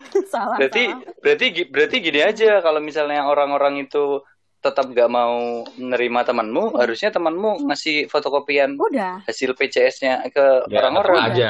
salah. 0.33 0.59
Berarti 0.59 0.91
salah. 0.91 1.15
berarti 1.23 1.47
berarti 1.71 1.97
gini 2.03 2.21
aja 2.27 2.59
kalau 2.59 2.83
misalnya 2.83 3.31
orang-orang 3.31 3.87
itu 3.87 4.19
tetap 4.61 4.93
nggak 4.93 5.09
mau 5.09 5.65
menerima 5.81 6.21
temanmu, 6.21 6.77
harusnya 6.77 7.09
temanmu 7.09 7.65
ngasih 7.65 8.13
fotokopian 8.13 8.77
udah. 8.77 9.25
hasil 9.25 9.57
PCS-nya 9.57 10.21
ke 10.29 10.69
ya, 10.69 10.85
orang-orang 10.85 11.17
aja. 11.33 11.49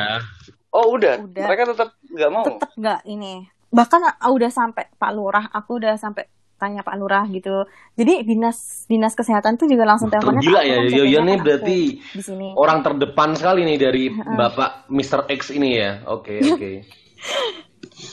Oh 0.70 0.94
udah. 0.94 1.18
udah. 1.18 1.46
Mereka 1.50 1.74
tetap 1.74 1.88
nggak 2.07 2.31
mau. 2.31 2.46
Tetap 2.46 2.70
nggak 2.79 3.00
ini. 3.11 3.50
Bahkan 3.74 4.22
udah 4.31 4.50
sampai 4.50 4.87
Pak 4.94 5.11
Lurah, 5.11 5.50
aku 5.50 5.83
udah 5.83 5.98
sampai 5.98 6.31
tanya 6.61 6.85
Pak 6.85 6.96
Lurah 7.01 7.25
gitu. 7.33 7.64
Jadi 7.96 8.29
dinas 8.29 8.85
dinas 8.85 9.16
kesehatan 9.16 9.57
tuh 9.57 9.64
juga 9.64 9.88
langsung 9.88 10.12
teleponnya. 10.12 10.44
Gila 10.44 10.62
ya, 10.62 10.77
Yo 10.85 11.09
Yo 11.09 11.25
ini 11.25 11.40
berarti 11.40 11.79
di 11.96 12.23
sini. 12.23 12.53
orang 12.53 12.85
terdepan 12.85 13.33
sekali 13.33 13.64
nih 13.64 13.79
dari 13.81 14.05
Bapak 14.12 14.92
Mr. 14.92 15.25
X 15.33 15.57
ini 15.57 15.81
ya. 15.81 16.05
Oke, 16.12 16.37
okay, 16.37 16.38
oke. 16.53 16.61
Okay. 16.61 16.77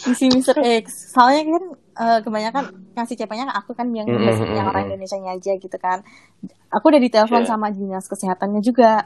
Isi 0.08 0.32
Mr. 0.32 0.58
X. 0.84 1.12
Soalnya 1.12 1.44
kan 1.60 1.64
uh, 2.00 2.20
kebanyakan 2.24 2.64
ngasih 2.96 3.20
cepanya 3.20 3.52
aku 3.52 3.76
kan 3.76 3.92
yang 3.92 4.08
mm-hmm. 4.08 4.56
yang 4.56 4.68
orang 4.72 4.88
Indonesia 4.88 5.20
aja 5.20 5.52
gitu 5.60 5.78
kan. 5.80 6.04
Aku 6.72 6.88
udah 6.88 7.00
ditelepon 7.04 7.44
yeah. 7.44 7.52
sama 7.52 7.68
dinas 7.72 8.08
kesehatannya 8.08 8.64
juga. 8.64 9.04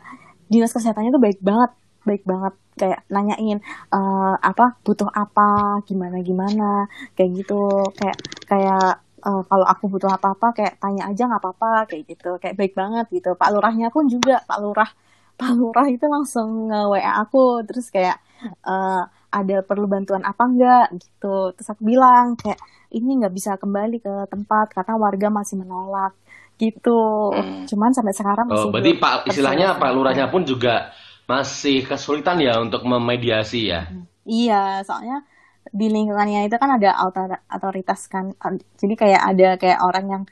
Dinas 0.51 0.73
kesehatannya 0.73 1.09
tuh 1.15 1.23
baik 1.23 1.39
banget, 1.41 1.71
baik 2.05 2.23
banget 2.27 2.53
kayak 2.75 3.03
nanyain 3.11 3.59
uh, 3.91 4.35
apa 4.39 4.79
butuh 4.81 5.05
apa 5.11 5.79
gimana 5.85 6.23
gimana 6.23 6.87
kayak 7.13 7.43
gitu 7.43 7.67
kayak 7.93 8.17
kayak 8.47 9.03
uh, 9.21 9.41
kalau 9.45 9.65
aku 9.65 9.85
butuh 9.87 10.11
apa-apa 10.11 10.53
kayak 10.57 10.73
tanya 10.81 11.09
aja 11.09 11.29
nggak 11.29 11.41
apa-apa 11.41 11.87
kayak 11.89 12.03
gitu 12.09 12.37
kayak 12.41 12.57
baik 12.57 12.73
banget 12.73 13.05
gitu. 13.13 13.37
Pak 13.37 13.49
Lurahnya 13.53 13.87
pun 13.93 14.09
juga 14.09 14.41
Pak 14.45 14.59
Lurah 14.61 14.89
Pak 15.39 15.51
Lurah 15.57 15.87
itu 15.89 16.05
langsung 16.05 16.69
nge 16.69 16.81
WA 16.91 17.11
aku 17.23 17.65
terus 17.65 17.89
kayak 17.89 18.17
uh, 18.65 19.05
ada 19.31 19.57
perlu 19.63 19.87
bantuan 19.87 20.25
apa 20.25 20.43
enggak 20.43 20.87
gitu. 20.97 21.55
Terus 21.55 21.69
aku 21.71 21.81
bilang 21.87 22.35
kayak 22.35 22.59
ini 22.91 23.23
nggak 23.23 23.33
bisa 23.33 23.55
kembali 23.55 24.03
ke 24.03 24.13
tempat 24.27 24.75
karena 24.75 24.93
warga 24.99 25.27
masih 25.31 25.61
menolak. 25.61 26.13
Gitu. 26.61 27.01
Hmm. 27.33 27.65
cuman 27.65 27.89
sampai 27.89 28.13
sekarang 28.13 28.45
masih 28.45 28.69
oh, 28.69 28.71
berarti 28.71 28.93
Pak 28.93 29.25
istilahnya 29.33 29.81
Pak 29.81 29.91
Lurahnya 29.97 30.29
pun 30.29 30.45
juga 30.45 30.93
masih 31.25 31.81
kesulitan 31.89 32.37
ya 32.37 32.61
untuk 32.61 32.85
memediasi 32.85 33.73
ya? 33.73 33.89
Iya 34.29 34.85
soalnya 34.85 35.25
di 35.69 35.87
lingkungannya 35.87 36.49
itu 36.49 36.57
kan 36.57 36.81
ada 36.81 37.05
otoritas 37.53 38.09
kan 38.09 38.33
jadi 38.75 38.93
kayak 38.97 39.21
ada 39.21 39.49
kayak 39.61 39.79
orang 39.85 40.05
yang 40.09 40.23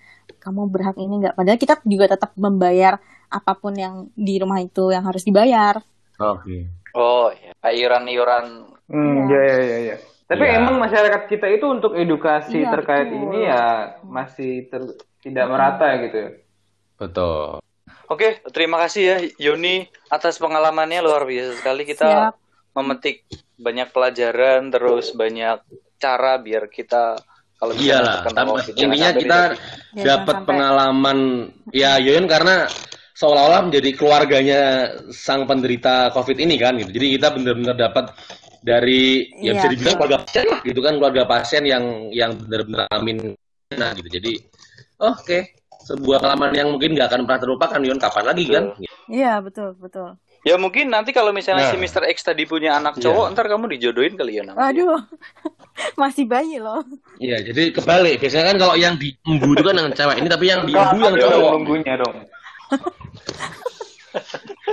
kamu 0.41 0.67
berhak 0.71 0.97
ini 0.97 1.21
nggak 1.21 1.35
padahal 1.37 1.59
kita 1.61 1.79
juga 1.85 2.17
tetap 2.17 2.33
membayar 2.35 2.97
apa 3.29 3.53
pun 3.53 3.77
yang 3.77 4.09
di 4.17 4.41
rumah 4.41 4.57
itu 4.57 4.89
yang 4.89 5.05
harus 5.05 5.21
dibayar 5.21 5.77
oke 6.17 6.41
okay. 6.41 6.65
oh 6.97 7.29
ya 7.29 7.69
iuran 7.69 8.09
iuran 8.09 8.45
hmm, 8.89 9.29
ya 9.29 9.41
ya 9.45 9.57
ya 9.61 9.77
ya 9.93 9.97
tapi 10.29 10.45
ya. 10.45 10.61
emang 10.61 10.77
masyarakat 10.81 11.21
kita 11.25 11.47
itu 11.49 11.65
untuk 11.65 11.93
edukasi 11.97 12.61
ya, 12.65 12.69
terkait 12.73 13.09
betul. 13.09 13.21
ini 13.29 13.39
ya 13.49 13.63
masih 14.05 14.65
ter, 14.69 14.81
tidak 15.21 15.45
hmm. 15.45 15.53
merata 15.53 15.87
gitu 16.03 16.17
ya 16.17 16.31
betul 16.97 17.61
Oke, 18.09 18.41
terima 18.49 18.81
kasih 18.81 19.03
ya 19.05 19.17
Yoni 19.37 19.85
atas 20.09 20.41
pengalamannya 20.41 21.05
luar 21.05 21.29
biasa 21.29 21.61
sekali 21.61 21.85
kita 21.85 22.09
Siap. 22.09 22.33
Memetik 22.79 23.27
banyak 23.59 23.91
pelajaran 23.91 24.71
terus 24.71 25.11
banyak 25.11 25.59
cara 25.99 26.39
biar 26.39 26.71
kita 26.71 27.19
kalau 27.59 27.75
iyalah 27.75 28.23
intinya 28.79 29.11
kita 29.11 29.39
dapat 29.91 30.47
pengalaman 30.47 31.51
ya 31.75 31.99
Yoyon 31.99 32.23
karena 32.23 32.71
seolah-olah 33.19 33.67
menjadi 33.67 33.89
keluarganya 33.99 34.61
sang 35.11 35.43
penderita 35.43 36.07
COVID 36.15 36.39
ini 36.39 36.55
kan 36.55 36.79
gitu. 36.79 36.87
Jadi 36.95 37.19
kita 37.19 37.35
benar-benar 37.35 37.75
dapat 37.75 38.15
dari 38.63 39.27
ya, 39.43 39.51
ya 39.51 39.59
bisa 39.59 39.67
dibilang 39.75 39.95
keluarga 39.99 40.17
pasien 40.23 40.45
lah 40.47 40.59
gitu 40.63 40.79
kan 40.79 40.93
keluarga 40.95 41.23
pasien 41.27 41.63
yang 41.67 41.83
yang 42.15 42.31
benar-benar 42.39 42.87
amin 42.95 43.35
nah 43.75 43.91
gitu. 43.91 44.07
Jadi 44.07 44.39
oke 45.03 45.19
okay. 45.19 45.41
sebuah 45.83 46.23
pengalaman 46.23 46.55
yang 46.55 46.67
mungkin 46.71 46.95
nggak 46.95 47.07
akan 47.11 47.21
pernah 47.27 47.41
terlupakan 47.43 47.79
Yon 47.83 47.99
kapan 47.99 48.23
lagi 48.23 48.43
kan 48.47 48.63
iya 49.11 49.43
betul 49.43 49.75
betul 49.75 50.15
Ya 50.47 50.55
mungkin 50.55 50.87
nanti 50.87 51.11
kalau 51.11 51.35
misalnya 51.35 51.67
nah. 51.67 51.71
si 51.71 51.77
Mr. 51.77 52.07
X 52.07 52.23
tadi 52.23 52.47
punya 52.47 52.79
anak 52.79 52.95
iya. 52.95 53.11
cowok, 53.11 53.25
yeah. 53.27 53.33
ntar 53.35 53.45
kamu 53.51 53.65
dijodohin 53.75 54.15
kali 54.15 54.39
ya 54.39 54.43
nanti. 54.47 54.59
Aduh, 54.59 54.99
masih 56.01 56.23
bayi 56.23 56.63
loh. 56.63 56.79
Iya, 57.19 57.43
jadi 57.43 57.75
kebalik. 57.75 58.23
Biasanya 58.23 58.55
kan 58.55 58.57
kalau 58.57 58.75
yang 58.79 58.95
diunggu 58.95 59.51
itu 59.51 59.63
kan 59.67 59.75
yang 59.75 59.91
cewek 59.91 60.15
ini, 60.15 60.27
tapi 60.31 60.45
yang 60.47 60.61
diunggu 60.63 60.97
yang 61.03 61.15
cowok. 61.19 61.51
Nunggunya 61.59 61.93
dong. 61.99 62.15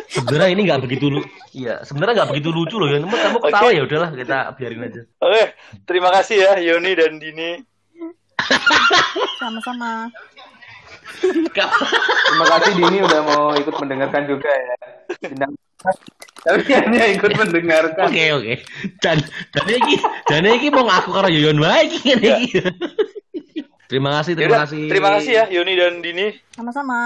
sebenarnya 0.08 0.50
ini 0.52 0.62
nggak 0.64 0.80
begitu 0.84 1.06
lu 1.12 1.20
iya 1.52 1.84
sebenarnya 1.84 2.24
nggak 2.24 2.30
begitu 2.32 2.48
lucu 2.52 2.76
loh 2.80 2.88
ya 2.88 2.98
kamu 3.04 3.16
kamu 3.16 3.38
ketawa 3.44 3.68
okay. 3.68 3.76
ya 3.76 3.82
udahlah 3.84 4.10
kita 4.16 4.36
biarin 4.56 4.86
aja 4.86 5.02
oke 5.04 5.32
okay. 5.32 5.46
terima 5.84 6.08
kasih 6.12 6.36
ya 6.40 6.52
Yoni 6.60 6.92
dan 6.96 7.12
Dini 7.20 7.50
sama-sama 9.40 10.08
terima 11.22 12.46
kasih 12.56 12.72
Dini 12.76 12.98
udah 13.02 13.20
mau 13.24 13.44
ikut 13.56 13.74
mendengarkan 13.78 14.22
juga 14.28 14.50
ya 14.50 14.74
tapi 16.46 16.62
hanya 16.72 17.04
ikut 17.14 17.32
mendengarkan 17.34 18.06
oke 18.10 18.24
oke 18.42 18.54
dan 19.02 19.18
dan 19.54 19.66
ini 19.70 19.94
dan 20.26 20.42
ini 20.46 20.68
mau 20.70 20.86
ngaku 20.86 21.10
karo 21.14 21.28
Yoyon 21.30 21.58
baik 21.62 21.92
ini 22.04 22.50
Terima 23.86 24.18
kasih, 24.18 24.34
terima 24.34 24.58
Yaudah, 24.58 24.62
kasih. 24.66 24.84
Terima 24.90 25.08
kasih 25.14 25.32
ya 25.32 25.44
Yoni 25.46 25.74
dan 25.78 26.02
Dini. 26.02 26.34
Sama-sama. 26.50 26.98